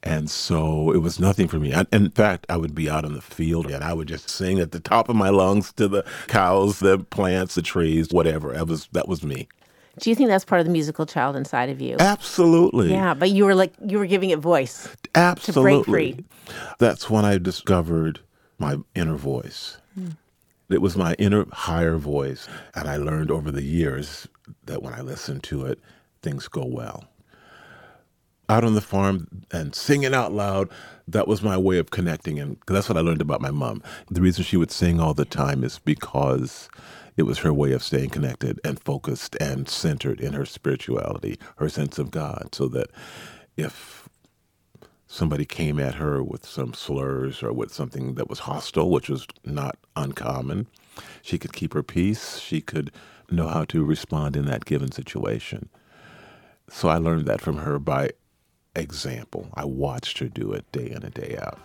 And 0.05 0.29
so 0.29 0.91
it 0.91 0.99
was 0.99 1.19
nothing 1.19 1.47
for 1.47 1.57
me. 1.57 1.73
I, 1.73 1.85
in 1.91 2.11
fact, 2.11 2.45
I 2.47 2.57
would 2.57 2.75
be 2.75 2.87
out 2.87 3.05
in 3.05 3.13
the 3.13 3.21
field 3.21 3.71
and 3.71 3.83
I 3.83 3.91
would 3.91 4.07
just 4.07 4.29
sing 4.29 4.59
at 4.59 4.71
the 4.71 4.79
top 4.79 5.09
of 5.09 5.15
my 5.15 5.29
lungs 5.29 5.73
to 5.73 5.87
the 5.87 6.05
cows, 6.27 6.79
the 6.79 6.99
plants, 6.99 7.55
the 7.55 7.63
trees, 7.63 8.09
whatever. 8.11 8.53
That 8.53 8.67
was 8.67 8.87
that 8.91 9.07
was 9.07 9.23
me. 9.23 9.47
Do 9.99 10.09
you 10.09 10.15
think 10.15 10.29
that's 10.29 10.45
part 10.45 10.59
of 10.59 10.67
the 10.67 10.73
musical 10.73 11.05
child 11.05 11.35
inside 11.35 11.69
of 11.69 11.81
you? 11.81 11.95
Absolutely. 11.99 12.91
Yeah, 12.91 13.15
but 13.15 13.31
you 13.31 13.45
were 13.45 13.55
like 13.55 13.73
you 13.83 13.97
were 13.97 14.05
giving 14.05 14.29
it 14.29 14.39
voice. 14.39 14.87
Absolutely. 15.15 15.83
free. 15.83 16.25
That's 16.77 17.09
when 17.09 17.25
I 17.25 17.39
discovered 17.39 18.19
my 18.59 18.77
inner 18.93 19.15
voice. 19.15 19.77
Hmm. 19.95 20.09
It 20.69 20.81
was 20.81 20.95
my 20.95 21.13
inner 21.15 21.45
higher 21.51 21.97
voice. 21.97 22.47
And 22.75 22.87
I 22.87 22.97
learned 22.97 23.31
over 23.31 23.51
the 23.51 23.63
years 23.63 24.27
that 24.65 24.83
when 24.83 24.93
I 24.93 25.01
listen 25.01 25.39
to 25.41 25.65
it, 25.65 25.79
things 26.21 26.47
go 26.47 26.65
well. 26.65 27.05
Out 28.47 28.63
on 28.63 28.75
the 28.75 28.81
farm 28.81 29.27
and 29.51 29.73
singing 29.73 30.13
out 30.13 30.31
loud, 30.31 30.69
that 31.07 31.27
was 31.27 31.41
my 31.41 31.57
way 31.57 31.79
of 31.79 31.89
connecting. 31.89 32.39
And 32.39 32.57
that's 32.67 32.87
what 32.87 32.97
I 32.97 33.01
learned 33.01 33.21
about 33.21 33.41
my 33.41 33.51
mom. 33.51 33.81
The 34.09 34.21
reason 34.21 34.43
she 34.43 34.57
would 34.57 34.71
sing 34.71 34.99
all 34.99 35.13
the 35.15 35.25
time 35.25 35.63
is 35.63 35.79
because 35.79 36.69
it 37.17 37.23
was 37.23 37.39
her 37.39 37.53
way 37.53 37.71
of 37.71 37.81
staying 37.81 38.09
connected 38.11 38.59
and 38.63 38.79
focused 38.79 39.35
and 39.39 39.67
centered 39.67 40.19
in 40.19 40.33
her 40.33 40.45
spirituality, 40.45 41.39
her 41.57 41.69
sense 41.69 41.97
of 41.97 42.11
God. 42.11 42.49
So 42.53 42.67
that 42.67 42.91
if 43.57 44.07
somebody 45.07 45.45
came 45.45 45.79
at 45.79 45.95
her 45.95 46.21
with 46.23 46.45
some 46.45 46.73
slurs 46.73 47.41
or 47.41 47.51
with 47.53 47.73
something 47.73 48.15
that 48.15 48.29
was 48.29 48.39
hostile, 48.39 48.91
which 48.91 49.09
was 49.09 49.25
not 49.43 49.77
uncommon, 49.95 50.67
she 51.21 51.37
could 51.37 51.53
keep 51.53 51.73
her 51.73 51.83
peace. 51.83 52.37
She 52.37 52.61
could 52.61 52.91
know 53.31 53.47
how 53.47 53.65
to 53.65 53.83
respond 53.83 54.35
in 54.35 54.45
that 54.45 54.65
given 54.65 54.91
situation. 54.91 55.69
So 56.69 56.89
I 56.89 56.97
learned 56.97 57.25
that 57.27 57.41
from 57.41 57.57
her 57.57 57.79
by 57.79 58.11
example. 58.75 59.47
I 59.53 59.65
watched 59.65 60.19
her 60.19 60.27
do 60.27 60.53
it 60.53 60.71
day 60.71 60.91
in 60.91 61.03
and 61.03 61.13
day 61.13 61.37
out. 61.41 61.59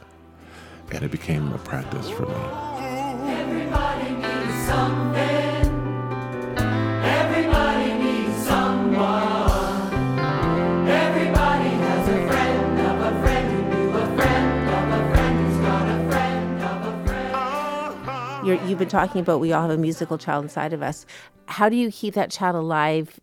And 0.92 1.04
it 1.04 1.10
became 1.10 1.52
a 1.52 1.58
practice 1.58 2.10
for 2.10 2.26
me. 2.26 2.34
Everybody 3.28 4.10
needs 4.10 4.66
something. 4.66 5.76
Everybody 7.02 7.94
needs 7.94 8.36
someone. 8.44 9.92
Everybody 10.88 11.68
has 11.68 12.08
a 12.08 12.26
friend 12.28 12.80
of 12.80 13.00
a 13.00 13.22
friend 13.22 13.52
who 13.52 13.62
knew 13.76 13.90
a 13.90 14.16
friend 14.16 14.68
of 14.68 14.90
a 14.92 15.14
friend 15.14 15.46
who's 15.46 15.58
got 15.64 15.88
a 15.88 16.10
friend 16.10 16.62
of 16.62 16.86
a 16.86 17.06
friend. 17.06 18.46
You're, 18.46 18.58
you've 18.66 18.78
been 18.78 18.88
talking 18.88 19.20
about 19.20 19.38
we 19.38 19.52
all 19.52 19.62
have 19.62 19.70
a 19.70 19.78
musical 19.78 20.18
child 20.18 20.44
inside 20.44 20.72
of 20.72 20.82
us. 20.82 21.06
How 21.46 21.68
do 21.68 21.76
you 21.76 21.90
keep 21.92 22.14
that 22.14 22.30
child 22.30 22.56
alive 22.56 23.20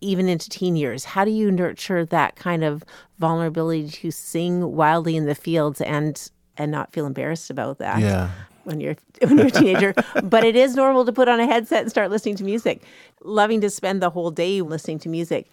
even 0.00 0.28
into 0.28 0.48
teen 0.48 0.76
years? 0.76 1.04
How 1.04 1.24
do 1.24 1.30
you 1.30 1.50
nurture 1.50 2.04
that 2.06 2.36
kind 2.36 2.64
of 2.64 2.84
vulnerability 3.18 3.88
to 3.88 4.10
sing 4.10 4.74
wildly 4.74 5.16
in 5.16 5.26
the 5.26 5.34
fields 5.34 5.80
and 5.80 6.30
and 6.56 6.70
not 6.70 6.92
feel 6.92 7.06
embarrassed 7.06 7.50
about 7.50 7.78
that? 7.78 8.00
Yeah. 8.00 8.30
When 8.64 8.80
you're 8.80 8.96
when 9.22 9.38
you're 9.38 9.46
a 9.48 9.50
teenager, 9.50 9.94
but 10.22 10.44
it 10.44 10.56
is 10.56 10.74
normal 10.74 11.04
to 11.04 11.12
put 11.12 11.28
on 11.28 11.40
a 11.40 11.46
headset 11.46 11.82
and 11.82 11.90
start 11.90 12.10
listening 12.10 12.36
to 12.36 12.44
music. 12.44 12.82
Loving 13.22 13.60
to 13.60 13.70
spend 13.70 14.02
the 14.02 14.10
whole 14.10 14.30
day 14.30 14.62
listening 14.62 14.98
to 15.00 15.08
music. 15.08 15.48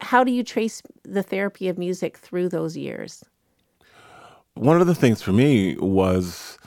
How 0.00 0.24
do 0.24 0.30
you 0.30 0.44
trace 0.44 0.82
the 1.04 1.22
therapy 1.22 1.68
of 1.68 1.78
music 1.78 2.18
through 2.18 2.50
those 2.50 2.76
years? 2.76 3.24
One 4.54 4.80
of 4.80 4.86
the 4.86 4.94
things 4.94 5.22
for 5.22 5.32
me 5.32 5.76
was 5.76 6.58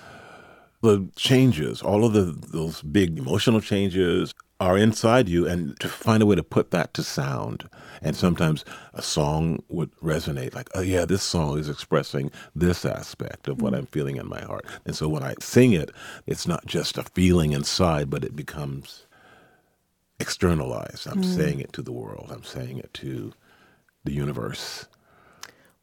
the 0.82 1.08
changes, 1.16 1.82
all 1.82 2.06
of 2.06 2.14
the 2.14 2.24
those 2.24 2.82
big 2.82 3.18
emotional 3.18 3.62
changes 3.62 4.34
are 4.60 4.78
inside 4.78 5.30
you 5.30 5.48
and 5.48 5.80
to 5.80 5.88
find 5.88 6.22
a 6.22 6.26
way 6.26 6.36
to 6.36 6.44
put 6.44 6.72
that 6.72 6.94
to 6.94 7.04
sound. 7.04 7.70
And 8.02 8.16
sometimes 8.16 8.66
a 8.94 9.02
song 9.02 9.64
would 9.70 9.92
resonate 10.02 10.54
like, 10.54 10.70
oh 10.76 10.82
yeah, 10.82 11.06
this 11.06 11.24
song 11.24 11.58
is 11.58 11.70
expressing 11.70 12.32
this 12.54 12.86
aspect 12.86 13.48
of 13.48 13.62
what 13.62 13.74
mm. 13.74 13.78
I'm 13.78 13.86
feeling 13.86 14.18
in 14.18 14.28
my 14.28 14.42
heart. 14.42 14.66
And 14.86 14.96
so 14.96 15.08
when 15.08 15.24
I 15.24 15.36
sing 15.40 15.74
it, 15.74 15.92
it's 16.28 16.48
not 16.48 16.66
just 16.66 16.98
a 16.98 17.04
feeling 17.04 17.54
inside, 17.54 18.10
but 18.10 18.24
it 18.24 18.36
becomes 18.36 19.06
externalized. 20.20 21.08
I'm 21.08 21.24
mm. 21.24 21.36
saying 21.36 21.62
it 21.62 21.72
to 21.74 21.82
the 21.82 21.94
world. 21.94 22.30
I'm 22.32 22.44
saying 22.44 22.80
it 22.80 22.94
to 22.96 23.34
the 24.04 24.12
universe. 24.12 24.88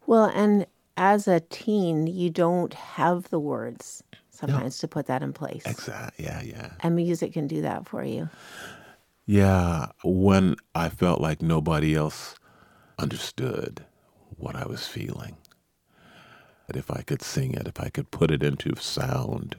Well, 0.07 0.27
and 0.27 0.67
as 0.97 1.27
a 1.27 1.41
teen, 1.41 2.07
you 2.07 2.31
don't 2.31 2.75
have 2.75 3.31
the 3.31 3.41
words 3.41 4.03
sometimes 4.37 4.79
to 4.79 4.89
put 4.89 5.07
that 5.07 5.23
in 5.23 5.33
place. 5.33 5.63
Exactly. 5.67 6.25
Yeah, 6.25 6.43
yeah. 6.43 6.71
And 6.81 6.95
music 6.95 7.33
can 7.33 7.47
do 7.47 7.63
that 7.63 7.89
for 7.89 8.05
you. 8.05 8.29
Yeah, 9.25 9.87
when 10.05 10.57
I 10.75 10.89
felt 10.89 11.21
like 11.21 11.43
nobody 11.43 11.95
else 11.95 12.37
understood 12.99 13.85
what 14.37 14.57
I 14.57 14.67
was 14.67 14.87
feeling. 14.87 15.37
That 16.67 16.77
if 16.77 16.91
I 16.91 17.03
could 17.03 17.23
sing 17.23 17.55
it, 17.55 17.67
if 17.67 17.81
I 17.81 17.89
could 17.89 18.11
put 18.11 18.31
it 18.31 18.43
into 18.43 18.75
sound, 18.77 19.57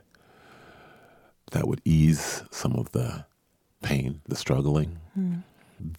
that 1.52 1.68
would 1.68 1.82
ease 1.86 2.44
some 2.52 2.74
of 2.74 2.92
the 2.92 3.26
pain, 3.82 4.22
the 4.28 4.36
struggling. 4.36 5.00
Hmm. 5.14 5.36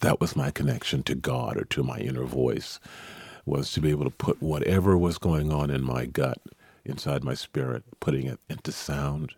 That 0.01 0.19
was 0.19 0.35
my 0.35 0.51
connection 0.51 1.03
to 1.03 1.15
God 1.15 1.57
or 1.57 1.63
to 1.65 1.83
my 1.83 1.97
inner 1.97 2.25
voice, 2.25 2.79
was 3.45 3.71
to 3.71 3.81
be 3.81 3.89
able 3.89 4.03
to 4.03 4.11
put 4.11 4.41
whatever 4.41 4.97
was 4.97 5.17
going 5.17 5.51
on 5.51 5.71
in 5.71 5.83
my 5.83 6.05
gut, 6.05 6.39
inside 6.89 7.23
my 7.23 7.33
spirit, 7.33 7.83
putting 7.99 8.25
it 8.27 8.39
into 8.49 8.71
sound. 8.71 9.33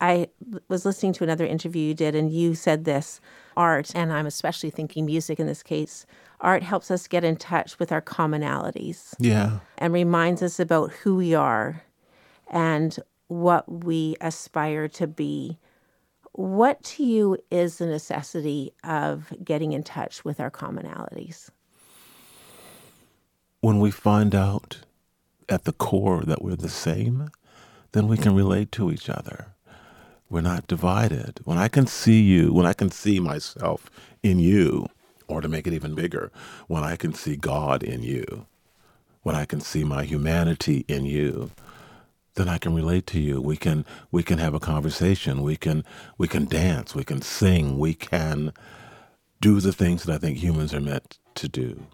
I 0.00 0.28
was 0.68 0.84
listening 0.84 1.12
to 1.14 1.24
another 1.24 1.44
interview 1.44 1.82
you 1.82 1.94
did, 1.94 2.14
and 2.14 2.30
you 2.30 2.54
said 2.54 2.84
this 2.84 3.20
art, 3.56 3.90
and 3.96 4.12
I'm 4.12 4.26
especially 4.26 4.70
thinking 4.70 5.04
music 5.06 5.40
in 5.40 5.48
this 5.48 5.64
case, 5.64 6.06
art 6.40 6.62
helps 6.62 6.90
us 6.92 7.08
get 7.08 7.24
in 7.24 7.34
touch 7.36 7.78
with 7.80 7.90
our 7.90 8.00
commonalities 8.00 9.14
Yeah. 9.18 9.58
and 9.76 9.92
reminds 9.92 10.40
us 10.40 10.60
about 10.60 10.92
who 10.92 11.16
we 11.16 11.34
are 11.34 11.82
and 12.46 12.96
what 13.26 13.84
we 13.84 14.14
aspire 14.20 14.86
to 14.88 15.08
be. 15.08 15.58
What 16.32 16.80
to 16.84 17.02
you 17.04 17.36
is 17.50 17.78
the 17.78 17.86
necessity 17.86 18.72
of 18.84 19.32
getting 19.42 19.72
in 19.72 19.82
touch 19.82 20.24
with 20.24 20.38
our 20.38 20.50
commonalities? 20.50 21.50
when 23.60 23.80
we 23.80 23.90
find 23.90 24.36
out 24.36 24.78
at 25.48 25.64
the 25.64 25.72
core 25.72 26.22
that 26.22 26.42
we're 26.42 26.56
the 26.56 26.68
same, 26.68 27.30
then 27.92 28.08
we 28.08 28.16
can 28.16 28.34
relate 28.34 28.72
to 28.72 28.90
each 28.90 29.08
other. 29.08 29.48
We're 30.30 30.42
not 30.42 30.66
divided. 30.66 31.40
When 31.44 31.58
I 31.58 31.68
can 31.68 31.86
see 31.86 32.20
you, 32.20 32.52
when 32.52 32.66
I 32.66 32.74
can 32.74 32.90
see 32.90 33.18
myself 33.20 33.90
in 34.22 34.38
you, 34.38 34.88
or 35.26 35.40
to 35.40 35.48
make 35.48 35.66
it 35.66 35.72
even 35.72 35.94
bigger, 35.94 36.30
when 36.66 36.84
I 36.84 36.96
can 36.96 37.14
see 37.14 37.36
God 37.36 37.82
in 37.82 38.02
you, 38.02 38.46
when 39.22 39.34
I 39.34 39.44
can 39.44 39.60
see 39.60 39.84
my 39.84 40.04
humanity 40.04 40.84
in 40.88 41.04
you, 41.04 41.50
then 42.34 42.48
I 42.48 42.58
can 42.58 42.74
relate 42.74 43.06
to 43.08 43.20
you. 43.20 43.40
We 43.40 43.56
can 43.56 43.84
we 44.12 44.22
can 44.22 44.38
have 44.38 44.54
a 44.54 44.60
conversation. 44.60 45.42
We 45.42 45.56
can 45.56 45.84
we 46.18 46.28
can 46.28 46.46
dance. 46.46 46.94
We 46.94 47.04
can 47.04 47.22
sing. 47.22 47.78
We 47.78 47.94
can 47.94 48.52
do 49.40 49.60
the 49.60 49.72
things 49.72 50.04
that 50.04 50.14
I 50.14 50.18
think 50.18 50.38
humans 50.38 50.74
are 50.74 50.80
meant 50.80 51.18
to 51.36 51.48
do 51.48 51.86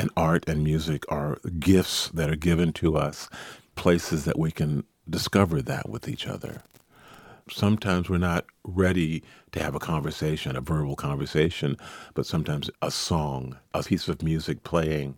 and 0.00 0.10
art 0.16 0.48
and 0.48 0.64
music 0.64 1.04
are 1.10 1.38
gifts 1.58 2.08
that 2.08 2.30
are 2.30 2.36
given 2.36 2.72
to 2.72 2.96
us, 2.96 3.28
places 3.76 4.24
that 4.24 4.38
we 4.38 4.50
can 4.50 4.82
discover 5.08 5.60
that 5.60 5.88
with 5.90 6.08
each 6.08 6.26
other. 6.26 6.62
Sometimes 7.50 8.08
we're 8.08 8.18
not 8.18 8.46
ready 8.64 9.22
to 9.52 9.62
have 9.62 9.74
a 9.74 9.80
conversation, 9.80 10.56
a 10.56 10.60
verbal 10.60 10.96
conversation, 10.96 11.76
but 12.14 12.24
sometimes 12.24 12.70
a 12.80 12.90
song, 12.90 13.58
a 13.74 13.82
piece 13.82 14.08
of 14.08 14.22
music 14.22 14.62
playing, 14.62 15.16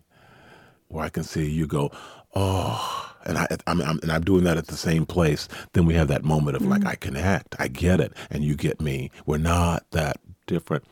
where 0.89 1.05
I 1.05 1.09
can 1.09 1.23
see 1.23 1.49
you 1.49 1.65
go, 1.65 1.89
oh, 2.35 3.15
and 3.25 3.37
I, 3.37 3.47
I'm, 3.67 3.81
I'm 3.81 3.99
and 4.01 4.11
I'm 4.11 4.23
doing 4.23 4.43
that 4.43 4.57
at 4.57 4.67
the 4.67 4.75
same 4.75 5.05
place. 5.05 5.47
Then 5.73 5.85
we 5.85 5.93
have 5.93 6.09
that 6.09 6.25
moment 6.25 6.57
of 6.57 6.63
like, 6.63 6.81
mm-hmm. 6.81 6.89
I 6.89 6.95
connect, 6.95 7.55
I 7.57 7.69
get 7.69 8.01
it, 8.01 8.11
and 8.29 8.43
you 8.43 8.55
get 8.55 8.81
me. 8.81 9.11
We're 9.25 9.37
not 9.37 9.85
that 9.91 10.17
different. 10.45 10.83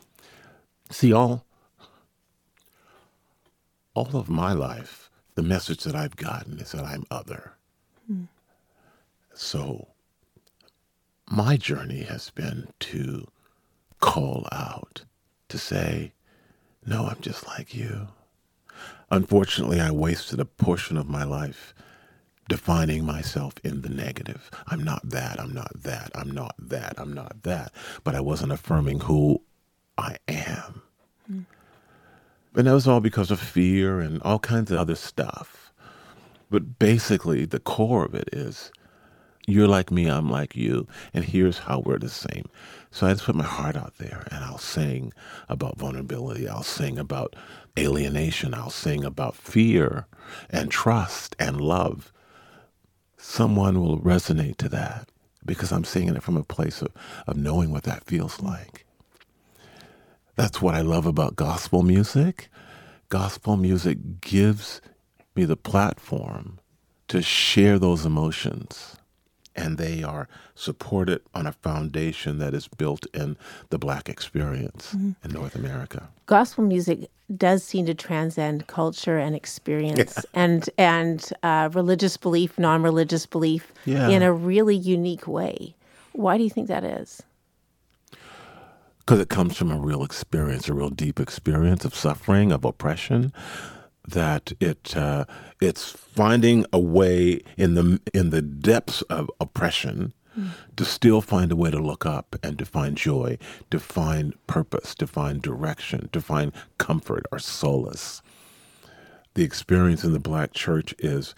See, 0.90 1.12
all 1.12 1.44
all 3.94 4.16
of 4.16 4.28
my 4.28 4.52
life, 4.52 5.10
the 5.34 5.42
message 5.42 5.84
that 5.84 5.94
I've 5.94 6.16
gotten 6.16 6.58
is 6.58 6.72
that 6.72 6.84
I'm 6.84 7.04
other. 7.10 7.54
Hmm. 8.06 8.24
So 9.34 9.88
my 11.28 11.56
journey 11.56 12.02
has 12.02 12.30
been 12.30 12.68
to 12.80 13.26
call 14.00 14.46
out, 14.52 15.04
to 15.48 15.58
say, 15.58 16.12
no, 16.84 17.06
I'm 17.06 17.20
just 17.20 17.46
like 17.46 17.74
you. 17.74 18.08
Unfortunately, 19.10 19.80
I 19.80 19.90
wasted 19.90 20.40
a 20.40 20.44
portion 20.44 20.96
of 20.96 21.08
my 21.08 21.24
life 21.24 21.74
defining 22.48 23.04
myself 23.04 23.54
in 23.62 23.82
the 23.82 23.88
negative. 23.88 24.50
I'm 24.66 24.82
not 24.82 25.08
that, 25.08 25.40
I'm 25.40 25.54
not 25.54 25.70
that, 25.82 26.10
I'm 26.14 26.30
not 26.30 26.54
that, 26.58 26.94
I'm 26.98 27.12
not 27.12 27.42
that. 27.44 27.72
But 28.04 28.14
I 28.14 28.20
wasn't 28.20 28.52
affirming 28.52 29.00
who 29.00 29.42
I 29.96 30.16
am. 30.28 30.82
Hmm. 31.26 31.40
And 32.54 32.66
that 32.66 32.72
was 32.72 32.88
all 32.88 33.00
because 33.00 33.30
of 33.30 33.40
fear 33.40 34.00
and 34.00 34.22
all 34.22 34.38
kinds 34.38 34.70
of 34.70 34.78
other 34.78 34.94
stuff. 34.94 35.72
But 36.50 36.78
basically, 36.78 37.46
the 37.46 37.60
core 37.60 38.04
of 38.04 38.14
it 38.14 38.28
is 38.32 38.70
you're 39.46 39.68
like 39.68 39.90
me, 39.90 40.06
I'm 40.08 40.30
like 40.30 40.54
you, 40.54 40.86
and 41.14 41.24
here's 41.24 41.60
how 41.60 41.80
we're 41.80 41.98
the 41.98 42.08
same. 42.08 42.48
So 42.90 43.06
I 43.06 43.12
just 43.12 43.24
put 43.24 43.34
my 43.34 43.44
heart 43.44 43.76
out 43.76 43.94
there 43.98 44.26
and 44.30 44.44
I'll 44.44 44.58
sing 44.58 45.12
about 45.48 45.78
vulnerability. 45.78 46.46
I'll 46.48 46.62
sing 46.62 46.98
about 46.98 47.34
alienation. 47.78 48.54
I'll 48.54 48.70
sing 48.70 49.04
about 49.04 49.34
fear 49.34 50.06
and 50.50 50.70
trust 50.70 51.34
and 51.38 51.60
love. 51.60 52.12
Someone 53.16 53.80
will 53.80 53.98
resonate 53.98 54.58
to 54.58 54.68
that 54.70 55.08
because 55.44 55.72
I'm 55.72 55.84
singing 55.84 56.16
it 56.16 56.22
from 56.22 56.36
a 56.36 56.44
place 56.44 56.82
of, 56.82 56.88
of 57.26 57.36
knowing 57.36 57.70
what 57.72 57.84
that 57.84 58.04
feels 58.04 58.40
like. 58.40 58.86
That's 60.42 60.60
what 60.60 60.74
I 60.74 60.80
love 60.80 61.06
about 61.06 61.36
gospel 61.36 61.84
music. 61.84 62.48
Gospel 63.10 63.56
music 63.56 64.20
gives 64.20 64.80
me 65.36 65.44
the 65.44 65.54
platform 65.56 66.58
to 67.06 67.22
share 67.22 67.78
those 67.78 68.04
emotions. 68.04 68.96
And 69.54 69.78
they 69.78 70.02
are 70.02 70.26
supported 70.56 71.20
on 71.32 71.46
a 71.46 71.52
foundation 71.52 72.38
that 72.38 72.54
is 72.54 72.66
built 72.66 73.06
in 73.14 73.36
the 73.70 73.78
Black 73.78 74.08
experience 74.08 74.92
in 74.94 75.14
North 75.30 75.54
America. 75.54 76.08
Gospel 76.26 76.64
music 76.64 77.08
does 77.36 77.62
seem 77.62 77.86
to 77.86 77.94
transcend 77.94 78.66
culture 78.66 79.18
and 79.18 79.36
experience 79.36 80.26
and 80.34 80.68
and 80.76 81.32
uh, 81.44 81.68
religious 81.72 82.16
belief, 82.16 82.58
non-religious 82.58 83.26
belief 83.26 83.72
Yeah. 83.84 84.08
in 84.08 84.22
a 84.24 84.32
really 84.32 84.74
unique 84.74 85.28
way. 85.28 85.76
Why 86.14 86.36
do 86.36 86.42
you 86.42 86.50
think 86.50 86.66
that 86.66 86.82
is? 86.82 87.22
Because 89.12 89.20
it 89.20 89.28
comes 89.28 89.58
from 89.58 89.70
a 89.70 89.76
real 89.76 90.02
experience, 90.02 90.70
a 90.70 90.72
real 90.72 90.88
deep 90.88 91.20
experience 91.20 91.84
of 91.84 91.94
suffering, 91.94 92.50
of 92.50 92.64
oppression. 92.64 93.30
That 94.08 94.54
it 94.58 94.96
uh, 94.96 95.26
it's 95.60 95.90
finding 95.90 96.64
a 96.72 96.78
way 96.78 97.42
in 97.58 97.74
the 97.74 98.00
in 98.14 98.30
the 98.30 98.40
depths 98.40 99.02
of 99.02 99.30
oppression 99.38 100.14
to 100.76 100.84
still 100.86 101.20
find 101.20 101.52
a 101.52 101.56
way 101.56 101.70
to 101.70 101.78
look 101.78 102.06
up 102.06 102.36
and 102.42 102.58
to 102.58 102.64
find 102.64 102.96
joy, 102.96 103.36
to 103.70 103.78
find 103.78 104.34
purpose, 104.46 104.94
to 104.94 105.06
find 105.06 105.42
direction, 105.42 106.08
to 106.14 106.22
find 106.22 106.50
comfort 106.78 107.26
or 107.30 107.38
solace. 107.38 108.22
The 109.34 109.44
experience 109.44 110.04
in 110.04 110.14
the 110.14 110.20
black 110.20 110.54
church 110.54 110.94
is, 111.00 111.34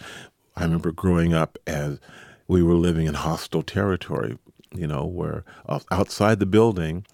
I 0.55 0.63
remember 0.63 0.93
growing 0.93 1.35
up 1.35 1.59
as 1.67 1.99
we 2.47 2.63
were 2.63 2.75
living 2.75 3.09
in 3.09 3.15
hostile 3.15 3.65
territory, 3.65 4.39
you 4.73 4.87
know, 4.87 5.05
where 5.05 5.45
outside 5.91 6.39
the 6.39 6.47
building, 6.47 7.05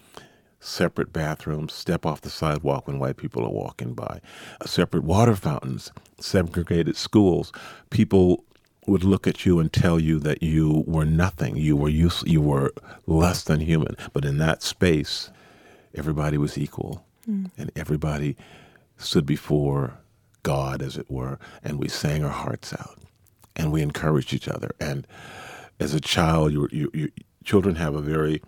separate 0.61 1.11
bathrooms, 1.11 1.73
step 1.73 2.05
off 2.05 2.21
the 2.21 2.29
sidewalk 2.29 2.87
when 2.87 2.99
white 2.99 3.17
people 3.17 3.43
are 3.43 3.49
walking 3.49 3.93
by, 3.93 4.21
separate 4.65 5.03
water 5.03 5.35
fountains, 5.35 5.91
segregated 6.19 6.95
schools. 6.95 7.51
People 7.89 8.45
would 8.87 9.03
look 9.03 9.27
at 9.27 9.45
you 9.45 9.59
and 9.59 9.73
tell 9.73 9.99
you 9.99 10.19
that 10.19 10.41
you 10.41 10.83
were 10.87 11.05
nothing. 11.05 11.57
You 11.57 11.75
were 11.75 11.89
use, 11.89 12.23
you 12.25 12.41
were 12.41 12.73
less 13.07 13.43
than 13.43 13.59
human. 13.59 13.97
But 14.13 14.23
in 14.23 14.37
that 14.37 14.63
space, 14.63 15.31
everybody 15.95 16.37
was 16.37 16.57
equal, 16.57 17.03
hmm. 17.25 17.47
and 17.57 17.71
everybody 17.75 18.37
stood 18.97 19.25
before 19.25 19.97
God, 20.43 20.81
as 20.81 20.95
it 20.95 21.09
were, 21.09 21.39
and 21.63 21.79
we 21.79 21.87
sang 21.87 22.23
our 22.23 22.31
hearts 22.31 22.73
out, 22.73 22.97
and 23.55 23.71
we 23.71 23.81
encouraged 23.81 24.33
each 24.33 24.47
other. 24.47 24.71
And 24.79 25.07
as 25.79 25.93
a 25.93 25.99
child, 25.99 26.51
you, 26.51 26.67
you, 26.71 26.91
you 26.93 27.11
children 27.43 27.75
have 27.75 27.95
a 27.95 28.01
very 28.01 28.41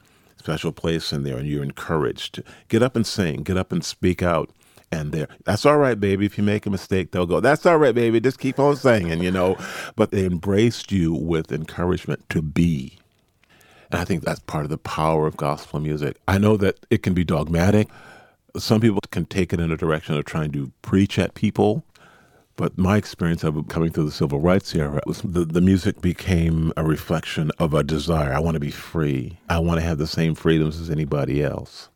special 0.44 0.74
place 0.74 1.14
in 1.14 1.24
there, 1.24 1.38
and 1.38 1.48
you're 1.48 1.64
encouraged 1.64 2.36
to 2.36 2.44
get 2.68 2.84
up 2.84 2.98
and 2.98 3.08
sing, 3.08 3.44
get 3.44 3.56
up 3.56 3.72
and 3.72 3.84
speak 3.84 4.22
out. 4.22 4.50
And 4.92 5.14
there, 5.14 5.30
that's 5.46 5.66
all 5.66 5.78
right, 5.78 5.98
baby. 5.98 6.26
If 6.26 6.38
you 6.38 6.44
make 6.44 6.66
a 6.66 6.70
mistake, 6.70 7.12
they'll 7.12 7.26
go, 7.26 7.40
that's 7.40 7.66
all 7.66 7.78
right, 7.78 7.96
baby. 7.96 8.20
Just 8.20 8.40
keep 8.40 8.60
on 8.60 8.76
singing, 8.76 9.24
you 9.24 9.32
know. 9.32 9.58
But 9.96 10.12
they 10.12 10.26
embraced 10.26 10.92
you 10.92 11.14
with 11.14 11.52
encouragement 11.52 12.30
to 12.30 12.42
be. 12.42 13.00
And 13.90 14.02
I 14.02 14.04
think 14.04 14.24
that's 14.24 14.42
part 14.42 14.66
of 14.66 14.70
the 14.70 14.78
power 14.78 15.26
of 15.26 15.38
gospel 15.38 15.80
music. 15.80 16.18
I 16.28 16.38
know 16.38 16.58
that 16.58 16.86
it 16.90 17.04
can 17.04 17.14
be 17.14 17.24
dogmatic. 17.24 17.88
Some 18.58 18.82
people 18.82 19.00
can 19.10 19.26
take 19.26 19.54
it 19.54 19.62
in 19.62 19.72
a 19.72 19.78
direction 19.78 20.16
of 20.16 20.26
trying 20.26 20.52
to 20.52 20.72
preach 20.82 21.18
at 21.18 21.34
people. 21.34 21.84
But 22.56 22.78
my 22.78 22.98
experience 22.98 23.44
of 23.44 23.68
coming 23.68 23.92
through 23.92 24.06
the 24.06 24.12
civil 24.12 24.40
rights 24.40 24.76
era 24.76 25.02
was 25.08 25.22
the, 25.22 25.44
the 25.44 25.62
music 25.62 26.02
became 26.02 26.72
a 26.78 26.84
reflection 26.84 27.52
of 27.58 27.74
a 27.74 27.84
desire. 27.84 28.34
I 28.34 28.40
want 28.40 28.56
to 28.56 28.60
be 28.60 28.72
free. 28.72 29.40
I 29.50 29.60
want 29.60 29.80
to 29.80 29.86
have 29.86 29.98
the 29.98 30.08
same 30.08 30.36
freedoms 30.36 30.80
as 30.80 30.90
anybody 30.90 31.44
else. 31.44 31.90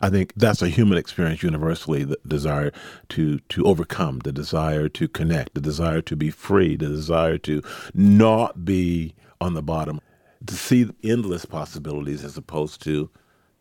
I 0.00 0.10
think 0.10 0.32
that's 0.36 0.62
a 0.62 0.68
human 0.68 0.98
experience 0.98 1.42
universally, 1.42 2.04
the 2.04 2.18
desire 2.26 2.72
to, 3.10 3.38
to 3.38 3.64
overcome, 3.64 4.20
the 4.20 4.32
desire 4.32 4.88
to 4.90 5.08
connect, 5.08 5.54
the 5.54 5.60
desire 5.60 6.02
to 6.02 6.16
be 6.16 6.30
free, 6.30 6.76
the 6.76 6.88
desire 6.88 7.38
to 7.38 7.62
not 7.94 8.64
be 8.64 9.14
on 9.40 9.54
the 9.54 9.62
bottom, 9.62 10.00
to 10.46 10.54
see 10.54 10.90
endless 11.02 11.44
possibilities 11.44 12.24
as 12.24 12.36
opposed 12.36 12.82
to 12.82 13.10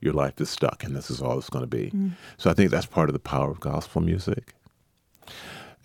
your 0.02 0.14
life 0.14 0.40
is 0.40 0.50
stuck 0.50 0.84
and 0.84 0.96
this 0.96 1.10
is 1.10 1.22
all 1.22 1.38
it's 1.38 1.50
going 1.50 1.64
to 1.64 1.68
be. 1.68 1.90
Mm. 1.92 2.12
So 2.38 2.50
I 2.50 2.54
think 2.54 2.70
that's 2.70 2.86
part 2.86 3.10
of 3.10 3.14
the 3.14 3.20
power 3.20 3.50
of 3.50 3.60
gospel 3.60 4.02
music. 4.02 4.54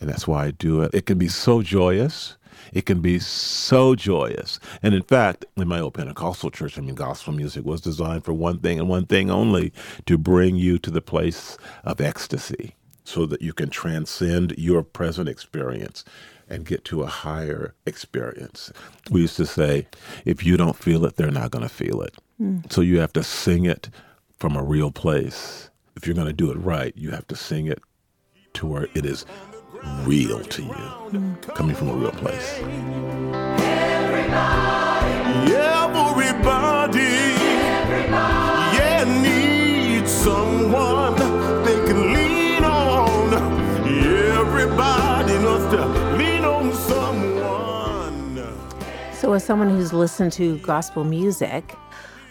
And 0.01 0.09
that's 0.09 0.27
why 0.27 0.47
I 0.47 0.51
do 0.51 0.83
it. 0.83 0.95
It 0.95 1.07
can 1.07 1.19
be 1.19 1.29
so 1.29 1.63
joyous. 1.63 2.37
It 2.73 2.87
can 2.87 3.01
be 3.01 3.19
so 3.19 3.95
joyous. 3.95 4.61
And 4.83 4.95
in 4.95 5.03
fact, 5.03 5.45
in 5.57 5.69
my 5.69 5.81
old 5.81 5.95
Pentecostal 5.95 6.51
church, 6.51 6.79
I 6.79 6.83
mean, 6.83 6.95
gospel 6.95 7.33
music 7.33 7.65
was 7.65 7.81
designed 7.81 8.25
for 8.25 8.33
one 8.33 8.59
thing 8.59 8.79
and 8.79 8.89
one 8.89 9.07
thing 9.07 9.31
only 9.31 9.73
to 10.07 10.17
bring 10.17 10.57
you 10.57 10.79
to 10.79 10.91
the 10.91 11.01
place 11.01 11.59
of 11.85 12.01
ecstasy 12.01 12.75
so 13.05 13.27
that 13.27 13.43
you 13.43 13.53
can 13.53 13.71
transcend 13.71 14.55
your 14.57 14.83
present 14.83 15.29
experience 15.29 16.05
and 16.49 16.67
get 16.67 16.85
to 16.85 17.03
a 17.03 17.07
higher 17.07 17.75
experience. 17.87 18.73
We 19.11 19.23
used 19.23 19.37
to 19.37 19.47
say, 19.47 19.87
if 20.25 20.45
you 20.45 20.57
don't 20.57 20.77
feel 20.77 21.05
it, 21.05 21.17
they're 21.17 21.31
not 21.31 21.51
going 21.51 21.63
to 21.63 21.69
feel 21.69 22.03
it. 22.03 22.15
Hmm. 22.39 22.59
So 22.71 22.81
you 22.81 23.01
have 23.01 23.13
to 23.15 23.23
sing 23.23 23.65
it 23.65 23.89
from 24.39 24.57
a 24.57 24.63
real 24.63 24.91
place. 24.91 25.71
If 25.97 26.07
you're 26.07 26.15
going 26.15 26.27
to 26.27 26.33
do 26.33 26.51
it 26.51 26.57
right, 26.57 26.97
you 26.97 27.11
have 27.11 27.27
to 27.29 27.37
sing 27.37 27.67
it 27.67 27.81
to 28.55 28.67
where 28.67 28.89
it 28.95 29.05
is 29.05 29.25
real 30.05 30.41
to 30.41 30.63
you, 30.63 31.37
coming 31.55 31.75
from 31.75 31.91
a 31.91 31.95
real 31.95 32.13
place. 32.13 32.61
Everybody, 35.53 37.35
yeah, 38.77 39.05
needs 39.23 40.11
someone 40.11 41.15
they 41.65 41.77
can 41.87 42.13
lean 42.15 42.65
on. 42.65 43.35
Everybody 43.89 45.35
wants 45.45 45.75
to 45.75 45.87
lean 46.17 46.45
on 46.45 46.73
someone. 46.75 48.55
So, 49.15 49.33
as 49.33 49.45
someone 49.45 49.71
who's 49.71 49.93
listened 49.93 50.33
to 50.35 50.59
gospel 50.59 51.05
music, 51.05 51.75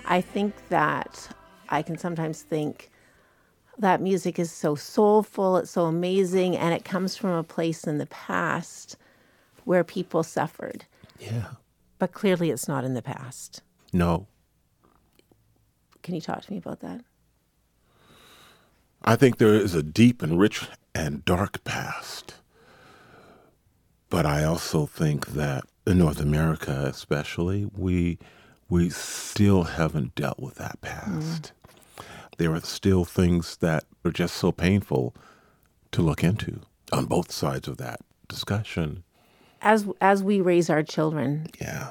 I 0.06 0.22
think 0.22 0.54
that 0.70 1.30
I 1.70 1.82
can 1.82 1.98
sometimes 1.98 2.42
think 2.42 2.90
that 3.80 4.02
music 4.02 4.38
is 4.40 4.52
so 4.52 4.76
soulful, 4.76 5.58
it's 5.58 5.72
so 5.72 5.86
amazing, 5.86 6.56
and 6.56 6.74
it 6.74 6.86
comes 6.86 7.16
from 7.16 7.32
a 7.32 7.44
place 7.44 7.86
in 7.86 7.98
the 7.98 8.06
past 8.08 8.98
where 9.66 9.84
people 9.84 10.24
suffered. 10.24 10.86
Yeah. 11.20 11.48
But 11.98 12.12
clearly, 12.14 12.50
it's 12.50 12.68
not 12.68 12.84
in 12.86 12.94
the 12.94 13.02
past. 13.02 13.62
No, 13.94 14.28
Can 16.04 16.16
you 16.16 16.22
talk 16.22 16.42
to 16.44 16.52
me 16.52 16.58
about 16.58 16.80
that? 16.82 17.02
I 19.04 19.16
think 19.16 19.38
there 19.38 19.56
is 19.56 19.74
a 19.76 19.84
deep 19.84 20.22
and 20.22 20.40
rich 20.40 20.68
and 20.94 21.26
dark 21.26 21.64
past. 21.64 22.36
But 24.10 24.26
I 24.26 24.44
also 24.44 24.86
think 24.86 25.30
that 25.30 25.64
in 25.88 26.00
North 26.00 26.20
America, 26.20 26.84
especially, 26.86 27.66
we 27.76 28.18
we 28.70 28.90
still 28.90 29.64
haven't 29.64 30.16
dealt 30.16 30.40
with 30.40 30.56
that 30.56 30.80
past. 30.82 31.54
There 32.38 32.54
are 32.54 32.62
still 32.62 33.06
things 33.06 33.58
that 33.58 33.84
are 34.06 34.12
just 34.12 34.36
so 34.36 34.52
painful 34.52 35.14
to 35.92 36.02
look 36.02 36.24
into 36.24 36.62
on 36.92 37.06
both 37.06 37.32
sides 37.32 37.68
of 37.68 37.78
that 37.78 38.00
discussion. 38.28 39.04
As 39.62 39.86
as 40.00 40.24
we 40.24 40.40
raise 40.42 40.70
our 40.70 40.84
children, 40.84 41.48
Yeah. 41.60 41.90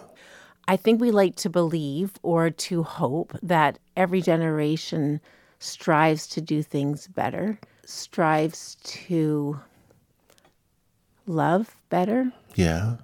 I 0.66 0.76
think 0.76 1.00
we 1.00 1.10
like 1.10 1.34
to 1.36 1.50
believe 1.50 2.12
or 2.22 2.50
to 2.50 2.82
hope 2.82 3.34
that 3.42 3.78
every 3.96 4.20
generation 4.20 5.20
strives 5.60 6.26
to 6.28 6.40
do 6.42 6.62
things 6.62 7.06
better, 7.08 7.58
strives 7.86 8.76
to 8.84 9.58
love 11.26 11.74
better. 11.90 12.32
Yeah. 12.54 12.96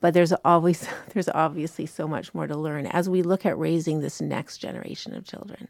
but 0.00 0.14
there's 0.14 0.32
always 0.44 0.86
there's 1.14 1.28
obviously 1.30 1.86
so 1.86 2.06
much 2.08 2.32
more 2.34 2.46
to 2.46 2.56
learn 2.56 2.86
as 2.86 3.08
we 3.08 3.22
look 3.22 3.44
at 3.46 3.58
raising 3.58 4.00
this 4.00 4.20
next 4.20 4.58
generation 4.58 5.14
of 5.14 5.24
children. 5.24 5.68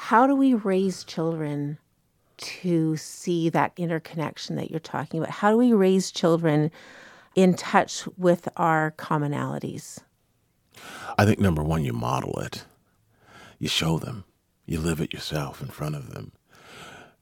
How 0.00 0.28
do 0.28 0.36
we 0.36 0.54
raise 0.54 1.02
children 1.02 1.76
to 2.36 2.96
see 2.96 3.48
that 3.48 3.72
interconnection 3.76 4.54
that 4.54 4.70
you're 4.70 4.78
talking 4.78 5.18
about? 5.18 5.32
How 5.32 5.50
do 5.50 5.58
we 5.58 5.72
raise 5.72 6.12
children 6.12 6.70
in 7.34 7.54
touch 7.54 8.06
with 8.16 8.48
our 8.56 8.94
commonalities? 8.96 9.98
I 11.18 11.24
think 11.26 11.40
number 11.40 11.64
one, 11.64 11.84
you 11.84 11.92
model 11.92 12.38
it. 12.38 12.64
You 13.58 13.66
show 13.66 13.98
them. 13.98 14.22
You 14.66 14.78
live 14.78 15.00
it 15.00 15.12
yourself 15.12 15.60
in 15.60 15.66
front 15.66 15.96
of 15.96 16.14
them. 16.14 16.30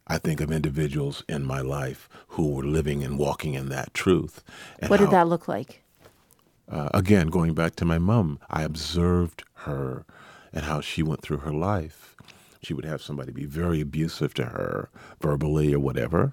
I 0.07 0.19
think 0.19 0.43
of 0.43 0.53
individuals 0.53 1.25
in 1.31 1.45
my 1.45 1.62
life 1.62 2.11
who 2.29 2.53
were 2.53 2.62
living 2.62 3.03
and 3.03 3.19
walking 3.19 3.55
in 3.55 3.71
that 3.71 3.95
truth. 3.95 4.45
What 4.87 4.99
did 4.99 5.07
how- 5.07 5.12
that 5.12 5.29
look 5.29 5.49
like? 5.49 5.83
uh, 6.69 6.91
again, 6.93 7.29
going 7.29 7.55
back 7.55 7.75
to 7.77 7.87
my 7.87 7.99
mom, 7.99 8.39
I 8.51 8.65
observed 8.65 9.45
her 9.65 10.05
and 10.53 10.67
how 10.67 10.83
she 10.83 11.03
went 11.03 11.23
through 11.23 11.39
her 11.39 11.53
life. 11.55 12.12
She 12.62 12.75
would 12.75 12.85
have 12.85 13.03
somebody 13.03 13.33
be 13.33 13.45
very 13.45 13.81
abusive 13.81 14.35
to 14.35 14.47
her, 14.47 14.90
verbally 15.21 15.75
or 15.75 15.81
whatever, 15.81 16.33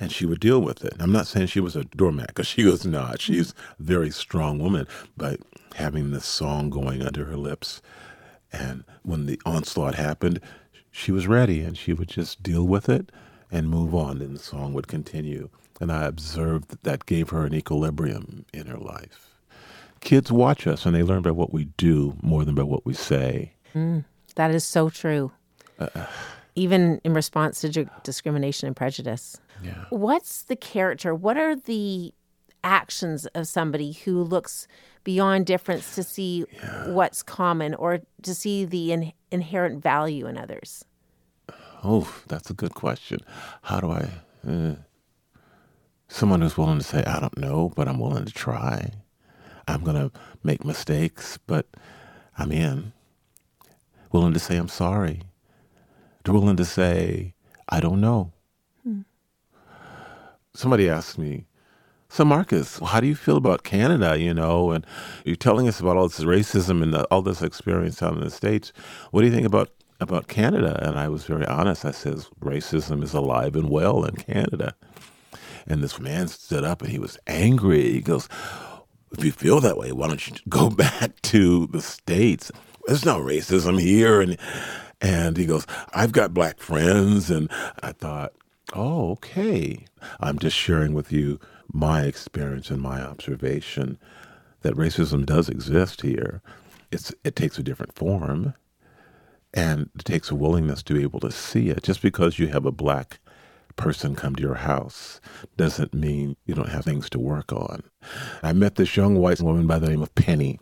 and 0.00 0.12
she 0.12 0.26
would 0.26 0.40
deal 0.40 0.60
with 0.60 0.84
it. 0.84 0.94
I'm 0.98 1.12
not 1.12 1.26
saying 1.26 1.48
she 1.48 1.60
was 1.60 1.76
a 1.76 1.84
doormat, 1.84 2.28
because 2.28 2.46
she 2.46 2.64
was 2.64 2.86
not. 2.86 3.20
She's 3.20 3.54
a 3.78 3.82
very 3.82 4.10
strong 4.10 4.58
woman, 4.58 4.86
but 5.16 5.40
having 5.74 6.10
this 6.10 6.24
song 6.24 6.70
going 6.70 7.02
under 7.02 7.24
her 7.24 7.36
lips, 7.36 7.82
and 8.52 8.84
when 9.02 9.26
the 9.26 9.40
onslaught 9.44 9.94
happened, 9.94 10.40
she 10.90 11.12
was 11.12 11.26
ready, 11.26 11.62
and 11.62 11.76
she 11.76 11.92
would 11.92 12.08
just 12.08 12.42
deal 12.42 12.66
with 12.66 12.88
it 12.88 13.10
and 13.50 13.68
move 13.68 13.94
on, 13.94 14.20
and 14.20 14.36
the 14.36 14.42
song 14.42 14.72
would 14.74 14.88
continue. 14.88 15.48
And 15.80 15.92
I 15.92 16.04
observed 16.04 16.70
that 16.70 16.82
that 16.82 17.06
gave 17.06 17.30
her 17.30 17.46
an 17.46 17.54
equilibrium 17.54 18.44
in 18.52 18.66
her 18.66 18.78
life 18.78 19.28
kids 20.00 20.30
watch 20.32 20.66
us 20.66 20.86
and 20.86 20.94
they 20.94 21.02
learn 21.02 21.22
by 21.22 21.30
what 21.30 21.52
we 21.52 21.66
do 21.76 22.16
more 22.22 22.44
than 22.44 22.54
by 22.54 22.62
what 22.62 22.84
we 22.86 22.94
say. 22.94 23.52
Mm, 23.74 24.04
that 24.36 24.50
is 24.50 24.64
so 24.64 24.90
true. 24.90 25.32
Even 26.54 27.00
in 27.04 27.14
response 27.14 27.60
to 27.60 27.68
di- 27.68 27.86
discrimination 28.02 28.66
and 28.66 28.76
prejudice. 28.76 29.40
Yeah. 29.62 29.84
What's 29.90 30.42
the 30.42 30.56
character? 30.56 31.14
What 31.14 31.36
are 31.36 31.54
the 31.54 32.12
actions 32.64 33.26
of 33.26 33.46
somebody 33.46 33.92
who 33.92 34.22
looks 34.22 34.66
beyond 35.04 35.46
difference 35.46 35.94
to 35.94 36.02
see 36.02 36.44
what's 36.86 37.22
common 37.22 37.74
or 37.74 38.00
to 38.22 38.34
see 38.34 38.64
the 38.64 38.92
in- 38.92 39.12
inherent 39.30 39.82
value 39.82 40.26
in 40.26 40.36
others? 40.36 40.84
Oh, 41.84 42.12
that's 42.26 42.50
a 42.50 42.54
good 42.54 42.74
question. 42.74 43.20
How 43.62 43.80
do 43.80 43.90
I? 43.90 44.08
Uh, 44.46 44.74
someone 46.08 46.40
who's 46.40 46.58
willing 46.58 46.78
to 46.78 46.84
say, 46.84 47.04
I 47.04 47.20
don't 47.20 47.38
know, 47.38 47.72
but 47.74 47.86
I'm 47.86 48.00
willing 48.00 48.24
to 48.24 48.32
try. 48.32 48.92
I'm 49.68 49.84
going 49.84 49.96
to 49.96 50.18
make 50.42 50.64
mistakes, 50.64 51.38
but 51.46 51.66
I'm 52.36 52.50
in. 52.50 52.92
Willing 54.10 54.32
to 54.32 54.38
say, 54.38 54.56
I'm 54.56 54.68
sorry. 54.68 55.22
Willing 56.26 56.56
to 56.56 56.64
say, 56.64 57.34
I 57.68 57.80
don't 57.80 58.00
know. 58.00 58.32
Hmm. 58.82 59.00
Somebody 60.54 60.88
asked 60.88 61.18
me, 61.18 61.46
so 62.10 62.24
Marcus, 62.24 62.78
how 62.78 63.00
do 63.00 63.06
you 63.06 63.14
feel 63.14 63.36
about 63.36 63.64
Canada? 63.64 64.18
You 64.18 64.32
know, 64.32 64.70
and 64.70 64.86
you're 65.24 65.36
telling 65.36 65.68
us 65.68 65.78
about 65.78 65.96
all 65.96 66.08
this 66.08 66.24
racism 66.24 66.82
and 66.82 66.94
the, 66.94 67.04
all 67.04 67.22
this 67.22 67.42
experience 67.42 68.02
out 68.02 68.14
in 68.14 68.20
the 68.20 68.30
states. 68.30 68.72
What 69.10 69.20
do 69.20 69.26
you 69.26 69.32
think 69.32 69.46
about 69.46 69.70
about 70.00 70.28
Canada? 70.28 70.78
And 70.86 70.98
I 70.98 71.08
was 71.08 71.24
very 71.24 71.46
honest. 71.46 71.84
I 71.84 71.90
says 71.90 72.30
racism 72.40 73.02
is 73.02 73.12
alive 73.12 73.56
and 73.56 73.68
well 73.68 74.04
in 74.04 74.16
Canada. 74.16 74.74
And 75.66 75.82
this 75.82 76.00
man 76.00 76.28
stood 76.28 76.64
up 76.64 76.80
and 76.80 76.90
he 76.90 76.98
was 76.98 77.18
angry. 77.26 77.92
He 77.92 78.00
goes, 78.00 78.26
"If 79.12 79.22
you 79.24 79.32
feel 79.32 79.60
that 79.60 79.76
way, 79.76 79.92
why 79.92 80.08
don't 80.08 80.26
you 80.26 80.34
go 80.48 80.70
back 80.86 81.20
to 81.22 81.66
the 81.66 81.82
states? 81.82 82.50
There's 82.86 83.04
no 83.04 83.18
racism 83.20 83.78
here." 83.78 84.22
And 84.22 84.38
and 85.00 85.36
he 85.36 85.46
goes, 85.46 85.66
"I've 85.92 86.12
got 86.12 86.34
black 86.34 86.58
friends." 86.58 87.30
And 87.30 87.50
I 87.82 87.92
thought, 87.92 88.32
"Oh, 88.74 89.12
okay. 89.12 89.86
I'm 90.20 90.38
just 90.38 90.56
sharing 90.56 90.94
with 90.94 91.12
you 91.12 91.38
my 91.72 92.02
experience 92.02 92.70
and 92.70 92.80
my 92.80 93.02
observation 93.02 93.98
that 94.62 94.74
racism 94.74 95.24
does 95.26 95.48
exist 95.48 96.02
here. 96.02 96.42
It's 96.90 97.12
it 97.24 97.36
takes 97.36 97.58
a 97.58 97.62
different 97.62 97.94
form." 97.94 98.54
And 99.54 99.88
it 99.98 100.04
takes 100.04 100.30
a 100.30 100.34
willingness 100.34 100.82
to 100.84 100.94
be 100.94 101.02
able 101.02 101.20
to 101.20 101.30
see 101.30 101.70
it. 101.70 101.82
Just 101.82 102.02
because 102.02 102.38
you 102.38 102.48
have 102.48 102.66
a 102.66 102.72
black 102.72 103.18
person 103.76 104.14
come 104.14 104.34
to 104.34 104.42
your 104.42 104.56
house 104.56 105.20
doesn't 105.56 105.94
mean 105.94 106.36
you 106.44 106.54
don't 106.54 106.68
have 106.68 106.84
things 106.84 107.08
to 107.10 107.18
work 107.18 107.52
on. 107.52 107.82
I 108.42 108.52
met 108.52 108.74
this 108.74 108.96
young 108.96 109.16
white 109.16 109.40
woman 109.40 109.66
by 109.66 109.78
the 109.78 109.88
name 109.88 110.02
of 110.02 110.14
Penny, 110.14 110.60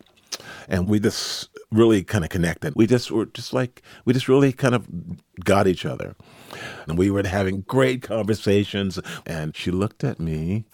and 0.69 0.89
we 0.89 1.01
just 1.01 1.49
really 1.71 2.03
kind 2.03 2.25
of 2.25 2.31
connected. 2.31 2.75
We 2.77 2.87
just 2.87 3.11
were 3.11 3.27
just 3.27 3.53
like, 3.53 3.83
we 4.05 4.13
just 4.13 4.29
really 4.29 4.53
kind 4.53 4.75
of 4.75 4.87
got 5.45 5.67
each 5.67 5.85
other. 5.85 6.15
And 6.87 6.97
we 6.97 7.11
were 7.11 7.27
having 7.27 7.63
great 7.63 8.03
conversations, 8.03 8.99
and 9.25 9.57
she 9.57 9.71
looked 9.71 10.05
at 10.05 10.21
me, 10.21 10.65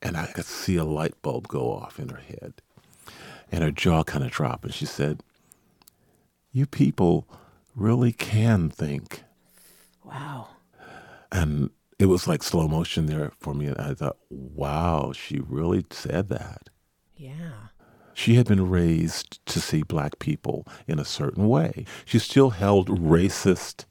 and 0.00 0.16
I 0.16 0.26
could 0.26 0.44
see 0.44 0.76
a 0.76 0.84
light 0.84 1.20
bulb 1.22 1.48
go 1.48 1.72
off 1.72 1.98
in 1.98 2.08
her 2.08 2.20
head. 2.20 2.54
And 3.52 3.64
her 3.64 3.70
jaw 3.70 4.04
kind 4.04 4.24
of 4.24 4.30
dropped, 4.30 4.64
and 4.64 4.74
she 4.74 4.86
said, 4.86 5.22
You 6.52 6.66
people 6.66 7.26
really 7.74 8.12
can 8.12 8.70
think. 8.70 9.24
Wow. 10.04 10.48
And 11.32 11.70
it 11.98 12.06
was 12.06 12.26
like 12.26 12.42
slow 12.42 12.66
motion 12.66 13.06
there 13.06 13.32
for 13.38 13.54
me. 13.54 13.66
And 13.66 13.78
I 13.78 13.94
thought, 13.94 14.16
wow, 14.30 15.12
she 15.12 15.38
really 15.38 15.84
said 15.90 16.28
that. 16.28 16.70
Yeah. 17.16 17.68
She 18.14 18.34
had 18.34 18.46
been 18.46 18.68
raised 18.68 19.44
to 19.46 19.60
see 19.60 19.82
black 19.82 20.18
people 20.18 20.66
in 20.86 20.98
a 20.98 21.04
certain 21.04 21.48
way. 21.48 21.84
She 22.04 22.18
still 22.18 22.50
held 22.50 22.88
racist 22.88 23.84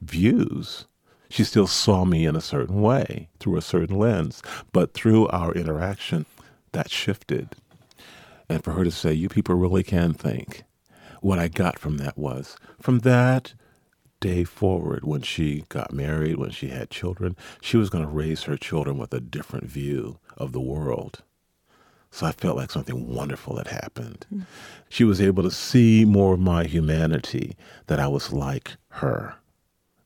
views. 0.00 0.86
She 1.28 1.44
still 1.44 1.66
saw 1.66 2.04
me 2.04 2.26
in 2.26 2.36
a 2.36 2.40
certain 2.40 2.80
way 2.80 3.28
through 3.40 3.56
a 3.56 3.62
certain 3.62 3.98
lens. 3.98 4.42
But 4.72 4.94
through 4.94 5.28
our 5.28 5.52
interaction, 5.52 6.26
that 6.72 6.90
shifted. 6.90 7.56
And 8.48 8.62
for 8.62 8.72
her 8.72 8.84
to 8.84 8.90
say, 8.90 9.12
you 9.12 9.28
people 9.28 9.54
really 9.54 9.82
can 9.82 10.12
think, 10.12 10.64
what 11.20 11.38
I 11.38 11.48
got 11.48 11.78
from 11.78 11.96
that 11.98 12.18
was, 12.18 12.56
from 12.80 13.00
that 13.00 13.54
day 14.20 14.44
forward, 14.44 15.04
when 15.04 15.22
she 15.22 15.64
got 15.68 15.92
married, 15.92 16.36
when 16.36 16.50
she 16.50 16.68
had 16.68 16.90
children, 16.90 17.36
she 17.60 17.76
was 17.76 17.90
going 17.90 18.04
to 18.04 18.10
raise 18.10 18.44
her 18.44 18.56
children 18.56 18.98
with 18.98 19.12
a 19.14 19.20
different 19.20 19.66
view 19.66 20.18
of 20.36 20.52
the 20.52 20.60
world. 20.60 21.22
So 22.14 22.26
I 22.26 22.30
felt 22.30 22.56
like 22.56 22.70
something 22.70 23.12
wonderful 23.12 23.56
had 23.56 23.66
happened. 23.66 24.24
Hmm. 24.28 24.42
She 24.88 25.02
was 25.02 25.20
able 25.20 25.42
to 25.42 25.50
see 25.50 26.04
more 26.04 26.34
of 26.34 26.38
my 26.38 26.62
humanity, 26.62 27.56
that 27.88 27.98
I 27.98 28.06
was 28.06 28.32
like 28.32 28.76
her. 28.90 29.34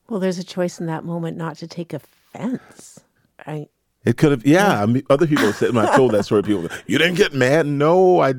Well, 0.08 0.18
there's 0.18 0.38
a 0.38 0.44
choice 0.44 0.80
in 0.80 0.86
that 0.86 1.04
moment 1.04 1.36
not 1.36 1.58
to 1.58 1.66
take 1.66 1.92
offense. 1.92 3.00
I, 3.46 3.68
It 4.06 4.16
could 4.16 4.30
have, 4.30 4.46
yeah. 4.46 4.82
I 4.82 4.86
mean, 4.86 5.02
other 5.10 5.26
people 5.26 5.52
said 5.52 5.74
when 5.74 5.84
I 5.84 5.94
told 5.94 6.12
that 6.12 6.24
story, 6.24 6.42
people, 6.42 6.70
you 6.86 6.96
didn't 6.96 7.16
get 7.16 7.34
mad. 7.34 7.66
No, 7.66 8.20
I 8.20 8.32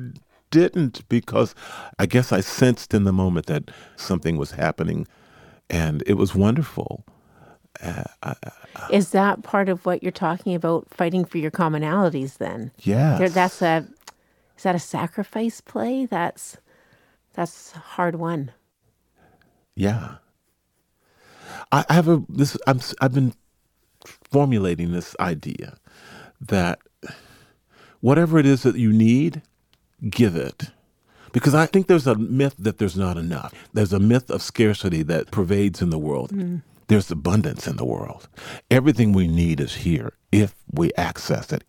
didn't, 0.50 1.08
because 1.08 1.54
I 1.96 2.06
guess 2.06 2.32
I 2.32 2.40
sensed 2.40 2.92
in 2.92 3.04
the 3.04 3.12
moment 3.12 3.46
that 3.46 3.70
something 3.94 4.36
was 4.36 4.50
happening, 4.50 5.06
and 5.68 6.02
it 6.08 6.14
was 6.14 6.34
wonderful. 6.34 7.04
Is 8.90 9.10
that 9.10 9.42
part 9.42 9.68
of 9.68 9.86
what 9.86 10.02
you're 10.02 10.12
talking 10.12 10.54
about 10.54 10.86
fighting 10.90 11.24
for 11.24 11.38
your 11.38 11.50
commonalities 11.50 12.38
then? 12.38 12.72
Yeah. 12.82 13.28
That's 13.28 13.62
a 13.62 13.86
is 14.56 14.64
that 14.64 14.74
a 14.74 14.80
sacrifice 14.80 15.60
play? 15.60 16.06
That's 16.06 16.58
that's 17.34 17.72
hard 17.72 18.16
one. 18.16 18.52
Yeah. 19.74 20.16
I 21.72 21.84
I 21.88 21.94
have 21.94 22.08
a 22.08 22.22
this 22.28 22.56
I'm 22.66 22.80
I've 23.00 23.14
been 23.14 23.34
formulating 24.30 24.92
this 24.92 25.16
idea 25.18 25.76
that 26.40 26.80
whatever 28.00 28.38
it 28.38 28.46
is 28.46 28.62
that 28.62 28.76
you 28.76 28.92
need, 28.92 29.42
give 30.08 30.36
it. 30.36 30.70
Because 31.32 31.54
I 31.54 31.66
think 31.66 31.86
there's 31.86 32.06
a 32.06 32.16
myth 32.16 32.56
that 32.58 32.78
there's 32.78 32.96
not 32.96 33.16
enough. 33.16 33.54
There's 33.72 33.92
a 33.92 34.00
myth 34.00 34.30
of 34.30 34.42
scarcity 34.42 35.02
that 35.04 35.30
pervades 35.30 35.80
in 35.80 35.90
the 35.90 35.98
world. 35.98 36.32
Mm. 36.32 36.62
There's 36.90 37.08
abundance 37.08 37.68
in 37.68 37.76
the 37.76 37.84
world. 37.84 38.28
Everything 38.68 39.12
we 39.12 39.28
need 39.28 39.60
is 39.60 39.76
here 39.76 40.14
if 40.32 40.56
we 40.72 40.92
access 40.94 41.52
it. 41.52 41.62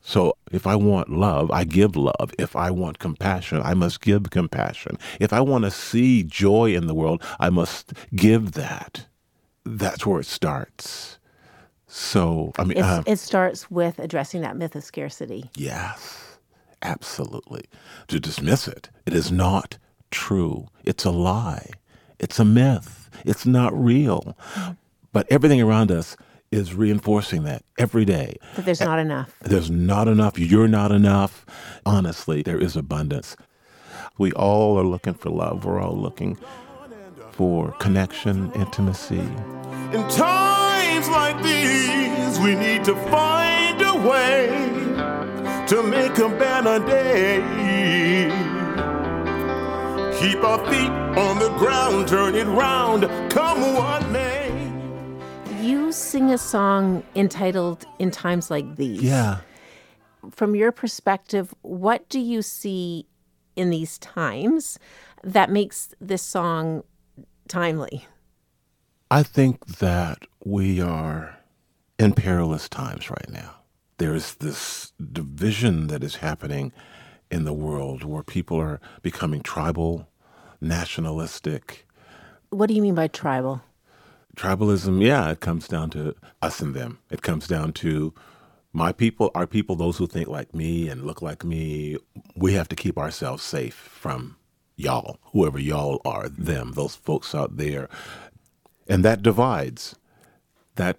So 0.00 0.36
if 0.50 0.66
I 0.66 0.74
want 0.74 1.08
love, 1.08 1.48
I 1.52 1.62
give 1.62 1.94
love. 1.94 2.34
If 2.40 2.56
I 2.56 2.72
want 2.72 2.98
compassion, 2.98 3.62
I 3.62 3.74
must 3.74 4.00
give 4.00 4.30
compassion. 4.30 4.98
If 5.20 5.32
I 5.32 5.42
want 5.42 5.62
to 5.62 5.70
see 5.70 6.24
joy 6.24 6.74
in 6.74 6.88
the 6.88 6.94
world, 6.94 7.22
I 7.38 7.50
must 7.50 7.92
give 8.16 8.52
that. 8.54 9.06
That's 9.64 10.04
where 10.04 10.18
it 10.18 10.26
starts. 10.26 11.20
So, 11.86 12.50
I 12.58 12.64
mean, 12.64 12.82
uh, 12.82 13.04
it 13.06 13.20
starts 13.20 13.70
with 13.70 14.00
addressing 14.00 14.40
that 14.40 14.56
myth 14.56 14.74
of 14.74 14.82
scarcity. 14.82 15.50
Yes, 15.54 16.36
absolutely. 16.82 17.66
To 18.08 18.18
dismiss 18.18 18.66
it, 18.66 18.90
it 19.06 19.14
is 19.14 19.30
not 19.30 19.78
true. 20.10 20.66
It's 20.82 21.04
a 21.04 21.12
lie. 21.12 21.70
It's 22.18 22.40
a 22.40 22.44
myth. 22.44 23.03
It's 23.24 23.46
not 23.46 23.72
real. 23.76 24.36
But 25.12 25.26
everything 25.30 25.60
around 25.60 25.90
us 25.92 26.16
is 26.50 26.74
reinforcing 26.74 27.44
that 27.44 27.64
every 27.78 28.04
day. 28.04 28.36
That 28.56 28.64
there's 28.64 28.80
not 28.80 28.98
enough. 28.98 29.34
There's 29.40 29.70
not 29.70 30.08
enough. 30.08 30.38
You're 30.38 30.68
not 30.68 30.92
enough. 30.92 31.44
Honestly, 31.84 32.42
there 32.42 32.60
is 32.60 32.76
abundance. 32.76 33.36
We 34.18 34.32
all 34.32 34.78
are 34.78 34.84
looking 34.84 35.14
for 35.14 35.30
love. 35.30 35.64
We're 35.64 35.80
all 35.80 35.96
looking 35.96 36.38
for 37.32 37.72
connection, 37.72 38.52
intimacy. 38.52 39.18
In 39.92 40.08
times 40.08 41.08
like 41.08 41.42
these, 41.42 42.38
we 42.38 42.54
need 42.54 42.84
to 42.84 42.94
find 43.10 43.80
a 43.82 43.94
way 44.08 44.46
to 45.66 45.82
make 45.82 46.18
a 46.18 46.28
better 46.28 46.78
day. 46.86 48.53
Keep 50.24 50.42
our 50.42 50.58
feet 50.70 50.90
on 51.18 51.38
the 51.38 51.50
ground, 51.58 52.08
turn 52.08 52.34
it 52.34 52.46
round, 52.46 53.02
come 53.30 53.60
what 53.74 54.08
may. 54.08 54.72
You 55.60 55.92
sing 55.92 56.30
a 56.30 56.38
song 56.38 57.02
entitled 57.14 57.84
In 57.98 58.10
Times 58.10 58.50
Like 58.50 58.76
These. 58.76 59.02
Yeah. 59.02 59.40
From 60.30 60.54
your 60.54 60.72
perspective, 60.72 61.54
what 61.60 62.08
do 62.08 62.18
you 62.18 62.40
see 62.40 63.06
in 63.54 63.68
these 63.68 63.98
times 63.98 64.78
that 65.22 65.50
makes 65.50 65.94
this 66.00 66.22
song 66.22 66.84
timely? 67.46 68.06
I 69.10 69.24
think 69.24 69.76
that 69.76 70.20
we 70.42 70.80
are 70.80 71.38
in 71.98 72.14
perilous 72.14 72.66
times 72.70 73.10
right 73.10 73.28
now. 73.28 73.56
There 73.98 74.14
is 74.14 74.36
this 74.36 74.94
division 75.12 75.88
that 75.88 76.02
is 76.02 76.16
happening 76.16 76.72
in 77.30 77.44
the 77.44 77.52
world 77.52 78.04
where 78.04 78.22
people 78.22 78.58
are 78.58 78.80
becoming 79.02 79.42
tribal, 79.42 80.08
nationalistic. 80.64 81.86
What 82.50 82.66
do 82.66 82.74
you 82.74 82.82
mean 82.82 82.94
by 82.94 83.08
tribal? 83.08 83.62
Tribalism, 84.36 85.04
yeah, 85.04 85.30
it 85.30 85.40
comes 85.40 85.68
down 85.68 85.90
to 85.90 86.14
us 86.42 86.60
and 86.60 86.74
them. 86.74 86.98
It 87.10 87.22
comes 87.22 87.46
down 87.46 87.72
to 87.74 88.12
my 88.72 88.90
people, 88.92 89.30
our 89.34 89.46
people, 89.46 89.76
those 89.76 89.98
who 89.98 90.06
think 90.08 90.26
like 90.26 90.54
me 90.54 90.88
and 90.88 91.04
look 91.04 91.22
like 91.22 91.44
me. 91.44 91.96
We 92.34 92.54
have 92.54 92.68
to 92.68 92.76
keep 92.76 92.98
ourselves 92.98 93.44
safe 93.44 93.74
from 93.74 94.36
y'all, 94.76 95.18
whoever 95.32 95.58
y'all 95.60 96.00
are, 96.04 96.28
them, 96.28 96.72
those 96.72 96.96
folks 96.96 97.34
out 97.34 97.56
there. 97.56 97.88
And 98.88 99.04
that 99.04 99.22
divides, 99.22 99.94
that 100.74 100.98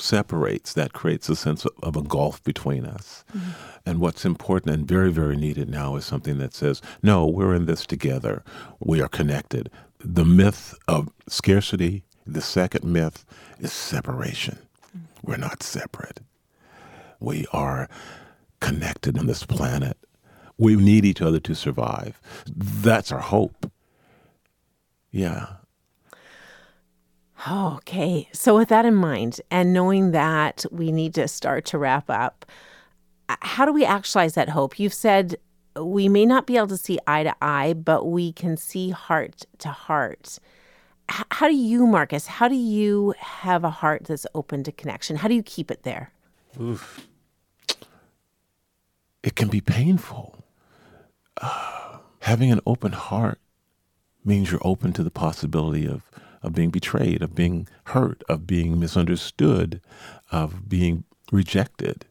separates, 0.00 0.72
that 0.74 0.92
creates 0.92 1.28
a 1.28 1.36
sense 1.36 1.66
of, 1.82 1.96
a 1.96 2.02
gulf 2.02 2.42
between 2.44 2.84
us. 2.84 3.24
Mm-hmm. 3.36 3.50
And 3.86 4.00
what's 4.00 4.24
important 4.24 4.74
and 4.74 4.86
very, 4.86 5.12
very 5.12 5.36
needed 5.36 5.68
now 5.68 5.96
is 5.96 6.04
something 6.04 6.38
that 6.38 6.54
says, 6.54 6.82
no, 7.02 7.26
we're 7.26 7.54
in 7.54 7.66
this 7.66 7.86
together. 7.86 8.42
We 8.80 9.00
are 9.00 9.08
connected. 9.08 9.70
The 9.98 10.24
myth 10.24 10.74
of 10.88 11.08
scarcity, 11.28 12.04
the 12.26 12.42
second 12.42 12.84
myth 12.84 13.24
is 13.58 13.72
separation. 13.72 14.58
Mm-hmm. 14.88 14.98
We're 15.22 15.36
not 15.36 15.62
separate. 15.62 16.20
We 17.20 17.46
are 17.52 17.88
connected 18.60 19.18
on 19.18 19.26
this 19.26 19.44
planet. 19.44 19.96
We 20.58 20.76
need 20.76 21.04
each 21.04 21.22
other 21.22 21.40
to 21.40 21.54
survive. 21.54 22.20
That's 22.46 23.12
our 23.12 23.20
hope. 23.20 23.70
Yeah. 25.10 25.46
Okay. 27.50 28.28
So, 28.32 28.56
with 28.56 28.68
that 28.68 28.84
in 28.84 28.94
mind, 28.94 29.40
and 29.50 29.72
knowing 29.72 30.12
that 30.12 30.64
we 30.70 30.90
need 30.90 31.14
to 31.14 31.28
start 31.28 31.64
to 31.66 31.78
wrap 31.78 32.08
up, 32.08 32.46
uh, 33.28 33.36
how 33.40 33.64
do 33.64 33.72
we 33.72 33.84
actualize 33.84 34.34
that 34.34 34.48
hope? 34.48 34.78
You've 34.78 34.94
said 34.94 35.36
we 35.80 36.08
may 36.08 36.24
not 36.24 36.46
be 36.46 36.56
able 36.56 36.68
to 36.68 36.76
see 36.76 36.98
eye 37.06 37.24
to 37.24 37.34
eye, 37.42 37.74
but 37.74 38.06
we 38.06 38.32
can 38.32 38.56
see 38.56 38.90
heart 38.90 39.44
to 39.58 39.68
heart. 39.68 40.38
How 41.08 41.46
do 41.46 41.54
you, 41.54 41.86
Marcus, 41.86 42.26
how 42.26 42.48
do 42.48 42.56
you 42.56 43.14
have 43.18 43.62
a 43.62 43.70
heart 43.70 44.04
that's 44.04 44.26
open 44.34 44.64
to 44.64 44.72
connection? 44.72 45.16
How 45.16 45.28
do 45.28 45.34
you 45.34 45.42
keep 45.42 45.70
it 45.70 45.82
there? 45.84 46.10
Oof. 46.60 47.06
it 49.22 49.36
can 49.36 49.48
be 49.48 49.60
painful. 49.60 50.42
Uh, 51.36 51.98
having 52.20 52.50
an 52.50 52.60
open 52.66 52.92
heart 52.92 53.38
means 54.24 54.50
you're 54.50 54.60
open 54.64 54.92
to 54.94 55.02
the 55.02 55.10
possibility 55.10 55.86
of, 55.86 56.02
of 56.46 56.54
being 56.54 56.70
betrayed, 56.70 57.22
of 57.22 57.34
being 57.34 57.66
hurt, 57.86 58.22
of 58.28 58.46
being 58.46 58.78
misunderstood, 58.78 59.80
of 60.30 60.68
being 60.68 61.02
rejected. 61.32 62.06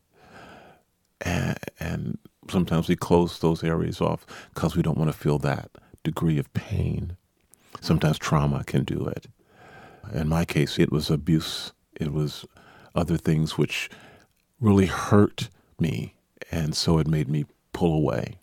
And, 1.21 1.57
and 1.79 2.17
sometimes 2.49 2.89
we 2.89 2.97
close 2.97 3.39
those 3.39 3.63
areas 3.63 4.01
off 4.01 4.25
because 4.53 4.75
we 4.75 4.83
don't 4.83 4.97
want 4.97 5.09
to 5.09 5.17
feel 5.17 5.39
that 5.39 5.71
degree 6.03 6.37
of 6.37 6.53
pain. 6.53 7.15
Sometimes 7.79 8.19
trauma 8.19 8.65
can 8.65 8.83
do 8.83 9.05
it. 9.07 9.27
In 10.13 10.27
my 10.27 10.43
case, 10.43 10.77
it 10.77 10.91
was 10.91 11.09
abuse, 11.09 11.71
it 11.95 12.11
was 12.11 12.45
other 12.93 13.17
things 13.17 13.57
which 13.57 13.89
really 14.59 14.85
hurt 14.87 15.49
me. 15.79 16.13
And 16.51 16.75
so 16.75 16.99
it 16.99 17.07
made 17.07 17.29
me 17.29 17.45
pull 17.71 17.93
away. 17.95 18.35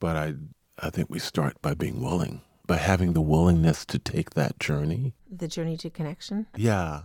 But 0.00 0.16
I, 0.16 0.34
I 0.80 0.90
think 0.90 1.10
we 1.10 1.20
start 1.20 1.62
by 1.62 1.74
being 1.74 2.02
willing, 2.02 2.40
by 2.66 2.76
having 2.76 3.12
the 3.12 3.20
willingness 3.20 3.84
to 3.86 3.98
take 3.98 4.30
that 4.30 4.58
journey. 4.58 5.14
The 5.30 5.48
journey 5.48 5.76
to 5.78 5.90
connection? 5.90 6.46
Yeah. 6.56 7.02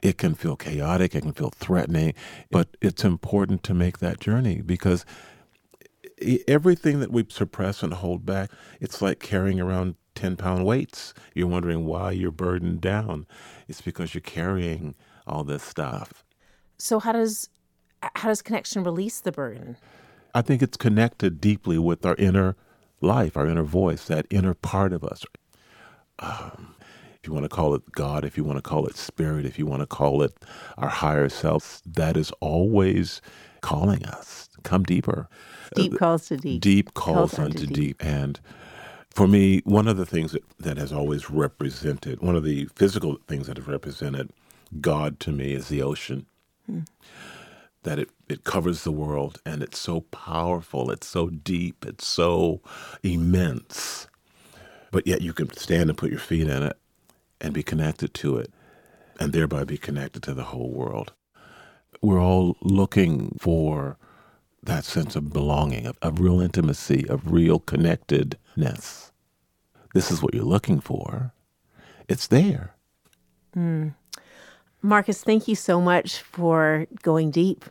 It 0.00 0.16
can 0.16 0.34
feel 0.34 0.56
chaotic, 0.56 1.14
it 1.14 1.22
can 1.22 1.32
feel 1.32 1.50
threatening, 1.50 2.14
but 2.50 2.76
it's 2.80 3.04
important 3.04 3.64
to 3.64 3.74
make 3.74 3.98
that 3.98 4.20
journey 4.20 4.60
because 4.60 5.04
everything 6.46 7.00
that 7.00 7.10
we 7.10 7.26
suppress 7.28 7.82
and 7.82 7.94
hold 7.94 8.24
back, 8.24 8.50
it's 8.80 9.02
like 9.02 9.18
carrying 9.18 9.60
around 9.60 9.96
10 10.14 10.36
pound 10.36 10.64
weights. 10.64 11.14
You're 11.34 11.46
wondering 11.46 11.84
why 11.84 12.12
you're 12.12 12.30
burdened 12.30 12.80
down. 12.80 13.26
It's 13.66 13.80
because 13.80 14.14
you're 14.14 14.20
carrying 14.20 14.94
all 15.26 15.44
this 15.44 15.62
stuff. 15.62 16.24
So, 16.78 16.98
how 17.00 17.12
does 17.12 17.48
how 18.14 18.28
does 18.28 18.42
connection 18.42 18.84
release 18.84 19.20
the 19.20 19.32
burden? 19.32 19.76
I 20.34 20.42
think 20.42 20.62
it's 20.62 20.76
connected 20.76 21.40
deeply 21.40 21.78
with 21.78 22.06
our 22.06 22.14
inner 22.16 22.56
life, 23.00 23.36
our 23.36 23.46
inner 23.46 23.62
voice, 23.62 24.06
that 24.06 24.26
inner 24.30 24.54
part 24.54 24.92
of 24.92 25.04
us. 25.04 25.24
Um, 26.18 26.74
if 27.22 27.26
you 27.26 27.32
want 27.32 27.44
to 27.44 27.48
call 27.48 27.74
it 27.74 27.82
God, 27.92 28.24
if 28.24 28.36
you 28.36 28.44
want 28.44 28.58
to 28.58 28.62
call 28.62 28.86
it 28.86 28.96
spirit, 28.96 29.44
if 29.44 29.58
you 29.58 29.66
want 29.66 29.80
to 29.80 29.86
call 29.86 30.22
it 30.22 30.32
our 30.76 30.88
higher 30.88 31.28
self, 31.28 31.80
that 31.86 32.16
is 32.16 32.30
always 32.40 33.20
calling 33.60 34.04
us. 34.06 34.48
Come 34.62 34.82
deeper. 34.84 35.28
Deep 35.74 35.98
calls 35.98 36.28
to 36.28 36.36
deep. 36.36 36.60
Deep 36.62 36.94
calls 36.94 37.38
unto 37.38 37.66
deep. 37.66 38.04
And 38.04 38.40
for 39.10 39.26
me, 39.26 39.60
one 39.64 39.88
of 39.88 39.96
the 39.96 40.06
things 40.06 40.32
that, 40.32 40.44
that 40.58 40.76
has 40.76 40.92
always 40.92 41.30
represented, 41.30 42.20
one 42.20 42.36
of 42.36 42.44
the 42.44 42.66
physical 42.76 43.18
things 43.26 43.46
that 43.46 43.56
have 43.56 43.68
represented 43.68 44.30
God 44.80 45.18
to 45.20 45.32
me 45.32 45.52
is 45.54 45.68
the 45.68 45.82
ocean. 45.82 46.26
That 47.88 47.98
it, 47.98 48.10
it 48.28 48.44
covers 48.44 48.84
the 48.84 48.92
world 48.92 49.40
and 49.46 49.62
it's 49.62 49.78
so 49.78 50.02
powerful, 50.02 50.90
it's 50.90 51.06
so 51.06 51.30
deep, 51.30 51.86
it's 51.86 52.06
so 52.06 52.60
immense. 53.02 54.08
But 54.90 55.06
yet 55.06 55.22
you 55.22 55.32
can 55.32 55.50
stand 55.56 55.88
and 55.88 55.96
put 55.96 56.10
your 56.10 56.20
feet 56.20 56.48
in 56.48 56.62
it 56.62 56.76
and 57.40 57.54
be 57.54 57.62
connected 57.62 58.12
to 58.12 58.36
it 58.36 58.52
and 59.18 59.32
thereby 59.32 59.64
be 59.64 59.78
connected 59.78 60.22
to 60.24 60.34
the 60.34 60.44
whole 60.44 60.70
world. 60.70 61.14
We're 62.02 62.20
all 62.20 62.58
looking 62.60 63.38
for 63.40 63.96
that 64.62 64.84
sense 64.84 65.16
of 65.16 65.32
belonging, 65.32 65.86
of, 65.86 65.96
of 66.02 66.20
real 66.20 66.42
intimacy, 66.42 67.08
of 67.08 67.32
real 67.32 67.58
connectedness. 67.58 69.12
This 69.94 70.10
is 70.10 70.22
what 70.22 70.34
you're 70.34 70.44
looking 70.44 70.80
for. 70.80 71.32
It's 72.06 72.26
there. 72.26 72.74
Hmm. 73.54 73.88
Marcus, 74.82 75.24
thank 75.24 75.48
you 75.48 75.54
so 75.56 75.80
much 75.80 76.18
for 76.20 76.86
going 77.02 77.30
deep, 77.30 77.64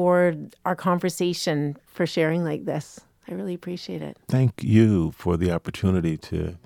for 0.00 0.34
our 0.64 0.74
conversation, 0.74 1.76
for 1.84 2.06
sharing 2.06 2.42
like 2.42 2.64
this. 2.64 3.00
I 3.28 3.34
really 3.34 3.52
appreciate 3.52 4.00
it. 4.00 4.16
Thank 4.28 4.64
you 4.64 5.10
for 5.10 5.36
the 5.36 5.52
opportunity 5.52 6.16
to 6.16 6.56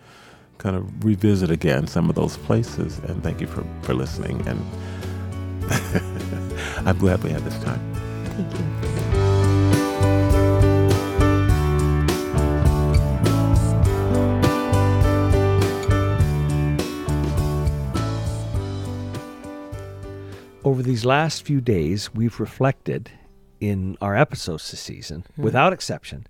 kind 0.59 0.77
of 0.77 1.05
revisit 1.05 1.51
again 1.51 1.89
some 1.89 2.09
of 2.09 2.15
those 2.15 2.37
places. 2.37 3.01
And 3.01 3.25
thank 3.25 3.41
you 3.41 3.49
for, 3.49 3.67
for 3.83 3.93
listening. 3.93 4.47
And 4.47 4.65
I'm 6.87 6.97
glad 6.97 7.25
we 7.25 7.31
had 7.31 7.43
this 7.43 7.59
time. 7.65 7.81
Thank 8.37 8.53
you. 8.53 8.65
Over 20.65 20.85
these 20.85 21.05
last 21.05 21.43
few 21.43 21.61
days, 21.61 22.15
we've 22.15 22.39
reflected 22.39 23.11
in 23.69 23.97
our 24.01 24.17
episodes 24.17 24.71
this 24.71 24.81
season, 24.81 25.25
hmm. 25.37 25.43
without 25.43 25.73
exception, 25.73 26.27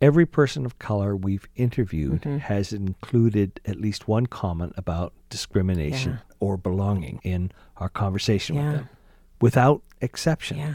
every 0.00 0.26
person 0.26 0.66
of 0.66 0.78
color 0.78 1.16
we've 1.16 1.48
interviewed 1.56 2.22
mm-hmm. 2.22 2.38
has 2.38 2.72
included 2.72 3.60
at 3.64 3.80
least 3.80 4.06
one 4.06 4.26
comment 4.26 4.72
about 4.76 5.12
discrimination 5.30 6.12
Yeah. 6.12 6.36
or 6.40 6.56
belonging 6.56 7.20
in 7.22 7.50
our 7.78 7.88
conversation 7.88 8.56
Yeah. 8.56 8.64
with 8.64 8.74
them, 8.76 8.88
without 9.40 9.82
exception. 10.00 10.58
Yeah. 10.58 10.74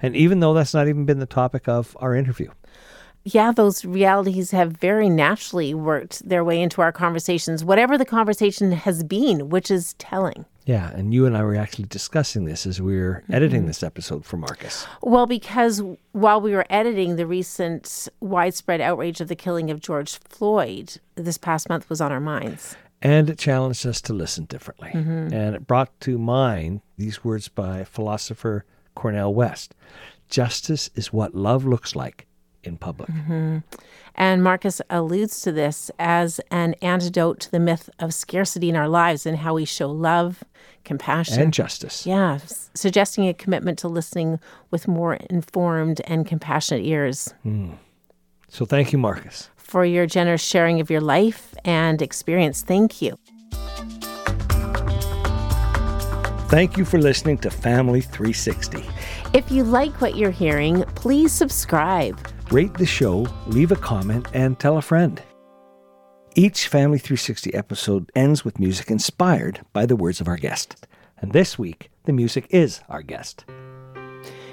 And 0.00 0.16
even 0.16 0.40
though 0.40 0.54
that's 0.54 0.72
not 0.72 0.88
even 0.88 1.04
been 1.04 1.18
the 1.18 1.26
topic 1.26 1.68
of 1.68 1.96
our 2.00 2.14
interview. 2.14 2.50
Yeah, 3.24 3.52
those 3.52 3.84
realities 3.84 4.50
have 4.52 4.72
very 4.72 5.08
naturally 5.10 5.74
worked 5.74 6.26
their 6.26 6.42
way 6.42 6.60
into 6.60 6.80
our 6.80 6.92
conversations, 6.92 7.62
whatever 7.64 7.98
the 7.98 8.06
conversation 8.06 8.72
has 8.72 9.02
been, 9.02 9.50
which 9.50 9.70
is 9.70 9.92
telling. 9.94 10.46
Yeah, 10.64 10.90
and 10.90 11.12
you 11.12 11.26
and 11.26 11.36
I 11.36 11.42
were 11.42 11.56
actually 11.56 11.86
discussing 11.86 12.44
this 12.44 12.64
as 12.66 12.80
we 12.80 12.96
were 12.98 13.24
editing 13.30 13.60
mm-hmm. 13.60 13.68
this 13.68 13.82
episode 13.82 14.24
for 14.24 14.36
Marcus. 14.36 14.86
Well, 15.02 15.26
because 15.26 15.82
while 16.12 16.40
we 16.40 16.52
were 16.52 16.66
editing 16.70 17.16
the 17.16 17.26
recent 17.26 18.08
widespread 18.20 18.80
outrage 18.80 19.20
of 19.20 19.28
the 19.28 19.36
killing 19.36 19.70
of 19.70 19.80
George 19.80 20.18
Floyd, 20.18 20.98
this 21.16 21.38
past 21.38 21.68
month 21.68 21.90
was 21.90 22.00
on 22.00 22.12
our 22.12 22.20
minds. 22.20 22.76
And 23.02 23.28
it 23.28 23.38
challenged 23.38 23.86
us 23.86 24.00
to 24.02 24.12
listen 24.12 24.44
differently. 24.44 24.90
Mm-hmm. 24.90 25.34
And 25.34 25.56
it 25.56 25.66
brought 25.66 25.98
to 26.02 26.18
mind 26.18 26.82
these 26.96 27.24
words 27.24 27.48
by 27.48 27.84
philosopher 27.84 28.64
Cornel 28.94 29.34
West 29.34 29.74
Justice 30.28 30.90
is 30.94 31.12
what 31.12 31.34
love 31.34 31.64
looks 31.64 31.96
like 31.96 32.26
in 32.64 32.76
public. 32.76 33.08
Mm-hmm. 33.10 33.58
And 34.14 34.42
Marcus 34.42 34.82
alludes 34.90 35.40
to 35.42 35.52
this 35.52 35.90
as 35.98 36.40
an 36.50 36.74
antidote 36.82 37.40
to 37.40 37.50
the 37.50 37.60
myth 37.60 37.88
of 37.98 38.12
scarcity 38.12 38.68
in 38.68 38.76
our 38.76 38.88
lives 38.88 39.24
and 39.26 39.38
how 39.38 39.54
we 39.54 39.64
show 39.64 39.90
love, 39.90 40.44
compassion, 40.84 41.40
And 41.40 41.52
justice. 41.52 42.06
Yeah, 42.06 42.34
s- 42.34 42.70
suggesting 42.74 43.28
a 43.28 43.34
commitment 43.34 43.78
to 43.80 43.88
listening 43.88 44.40
with 44.70 44.88
more 44.88 45.14
informed 45.14 46.00
and 46.04 46.26
compassionate 46.26 46.84
ears. 46.84 47.32
Hmm. 47.42 47.70
So 48.48 48.66
thank 48.66 48.92
you, 48.92 48.98
Marcus. 48.98 49.48
For 49.56 49.84
your 49.84 50.06
generous 50.06 50.42
sharing 50.42 50.80
of 50.80 50.90
your 50.90 51.00
life 51.00 51.54
and 51.64 52.02
experience, 52.02 52.62
thank 52.62 53.00
you. 53.00 53.16
Thank 56.48 56.76
you 56.76 56.84
for 56.84 56.98
listening 56.98 57.38
to 57.38 57.50
Family 57.50 58.00
360. 58.00 58.84
If 59.32 59.52
you 59.52 59.62
like 59.62 60.00
what 60.00 60.16
you're 60.16 60.32
hearing, 60.32 60.82
please 60.96 61.30
subscribe. 61.30 62.18
Rate 62.50 62.74
the 62.74 62.86
show, 62.86 63.28
leave 63.46 63.70
a 63.70 63.76
comment, 63.76 64.26
and 64.34 64.58
tell 64.58 64.76
a 64.76 64.82
friend. 64.82 65.22
Each 66.34 66.66
Family 66.66 66.98
360 66.98 67.54
episode 67.54 68.10
ends 68.16 68.44
with 68.44 68.58
music 68.58 68.90
inspired 68.90 69.60
by 69.72 69.86
the 69.86 69.94
words 69.94 70.20
of 70.20 70.26
our 70.26 70.36
guest. 70.36 70.84
And 71.18 71.32
this 71.32 71.60
week, 71.60 71.92
the 72.06 72.12
music 72.12 72.48
is 72.50 72.80
our 72.88 73.02
guest. 73.02 73.44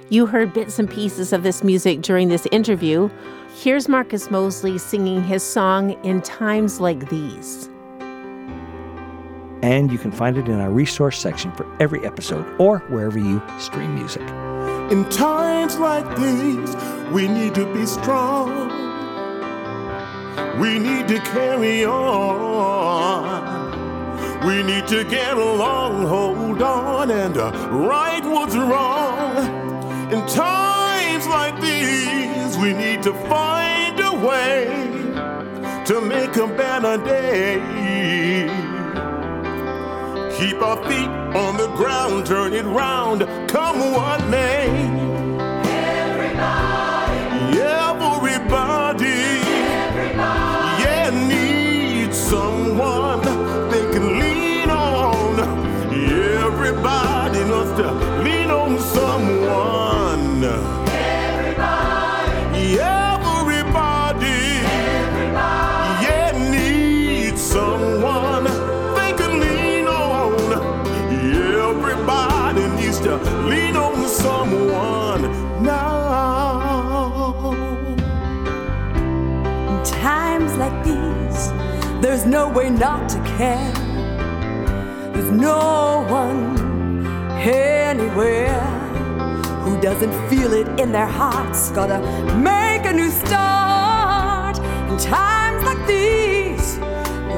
You 0.10 0.27
heard 0.27 0.53
bits 0.53 0.77
and 0.77 0.88
pieces 0.88 1.33
of 1.33 1.41
this 1.41 1.63
music 1.63 2.01
during 2.01 2.29
this 2.29 2.45
interview. 2.51 3.10
Here's 3.55 3.89
Marcus 3.89 4.29
Mosely 4.29 4.77
singing 4.77 5.23
his 5.23 5.41
song 5.41 5.91
In 6.03 6.21
Times 6.21 6.79
Like 6.79 7.10
These. 7.10 7.67
And 9.63 9.91
you 9.91 9.97
can 9.97 10.12
find 10.12 10.38
it 10.38 10.47
in 10.47 10.60
our 10.60 10.69
resource 10.69 11.19
section 11.19 11.51
for 11.53 11.65
every 11.81 12.05
episode 12.05 12.45
or 12.60 12.77
wherever 12.89 13.17
you 13.17 13.41
stream 13.57 13.95
music. 13.95 14.27
In 14.89 15.04
times 15.10 15.78
like 15.78 16.08
these, 16.15 16.73
we 17.12 17.28
need 17.28 17.54
to 17.56 17.65
be 17.73 17.86
strong. 17.86 18.69
We 20.62 20.80
need 20.80 21.10
to 21.10 21.19
carry 21.19 21.84
on. 21.84 23.28
We 24.47 24.63
need 24.63 24.88
to 24.88 25.04
get 25.04 25.38
along, 25.38 26.08
hold 26.08 26.62
on, 26.62 27.12
and 27.12 27.38
uh, 27.38 27.52
right 27.69 28.23
what's 28.23 28.56
wrong. 28.56 29.36
In 30.10 30.26
times 30.26 31.28
like 31.28 31.60
these, 31.60 32.58
we 32.58 32.71
need 32.71 33.04
to 33.04 33.13
find 33.28 34.00
a 34.00 34.13
way 34.26 34.67
to 35.86 36.00
make 36.00 36.38
a 36.38 36.47
better 36.47 36.95
day. 37.04 38.76
Keep 40.38 40.62
our 40.62 40.78
feet 40.88 41.10
on 41.36 41.58
the 41.58 41.67
ground, 41.76 42.28
turn 42.28 42.54
it 42.54 42.63
round, 42.63 43.21
come 43.50 43.91
what 43.91 44.23
may. 44.28 44.67
Everybody, 45.67 47.60
everybody, 48.30 49.41
yeah, 50.84 51.10
needs 51.28 52.15
someone 52.15 53.07
way 82.49 82.69
not 82.69 83.10
to 83.10 83.19
care. 83.38 83.73
There's 85.13 85.31
no 85.31 86.05
one 86.10 86.57
anywhere 87.39 88.62
who 89.63 89.79
doesn't 89.81 90.13
feel 90.29 90.53
it 90.53 90.67
in 90.79 90.91
their 90.91 91.07
hearts. 91.07 91.71
Gotta 91.71 91.99
make 92.38 92.86
a 92.86 92.93
new 92.93 93.10
start. 93.10 94.57
In 94.89 94.97
times 94.97 95.63
like 95.63 95.86
these, 95.88 96.77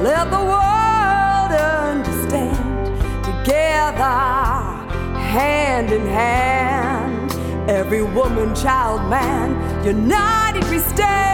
let 0.02 0.30
the 0.30 0.42
world 0.52 1.52
understand. 1.52 2.86
Together, 3.24 4.16
hand 5.34 5.92
in 5.92 6.06
hand, 6.06 7.32
every 7.68 8.02
woman, 8.02 8.54
child, 8.54 9.08
man, 9.10 9.48
united 9.84 10.64
we 10.70 10.78
stand. 10.78 11.29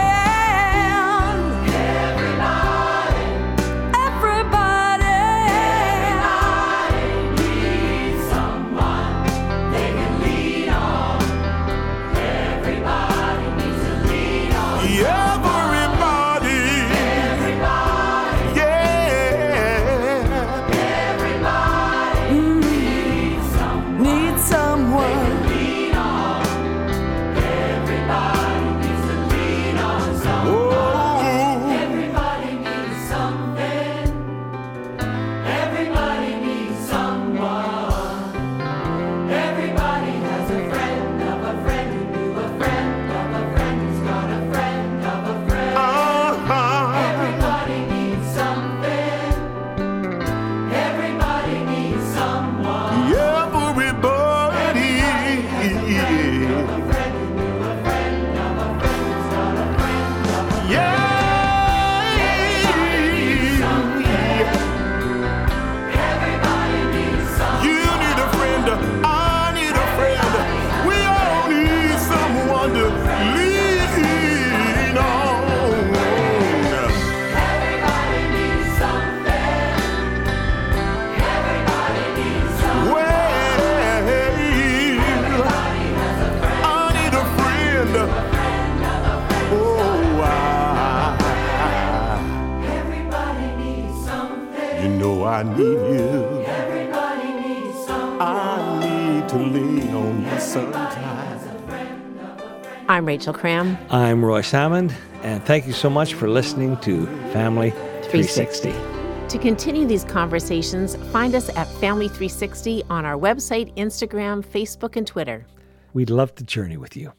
I'm 102.97 103.05
Rachel 103.05 103.31
Cram. 103.31 103.77
I'm 103.91 104.25
Roy 104.25 104.41
Salmond, 104.41 104.91
and 105.21 105.43
thank 105.45 105.67
you 105.67 105.73
so 105.73 105.87
much 105.87 106.15
for 106.15 106.27
listening 106.27 106.77
to 106.77 107.05
Family 107.31 107.69
360. 107.69 108.71
To 108.71 109.37
continue 109.37 109.85
these 109.85 110.03
conversations, 110.03 110.95
find 111.11 111.35
us 111.35 111.55
at 111.55 111.67
Family 111.73 112.07
360 112.07 112.81
on 112.89 113.05
our 113.05 113.15
website, 113.15 113.71
Instagram, 113.75 114.43
Facebook, 114.43 114.95
and 114.95 115.05
Twitter. 115.05 115.45
We'd 115.93 116.09
love 116.09 116.33
to 116.37 116.43
journey 116.43 116.77
with 116.77 116.97
you. 116.97 117.13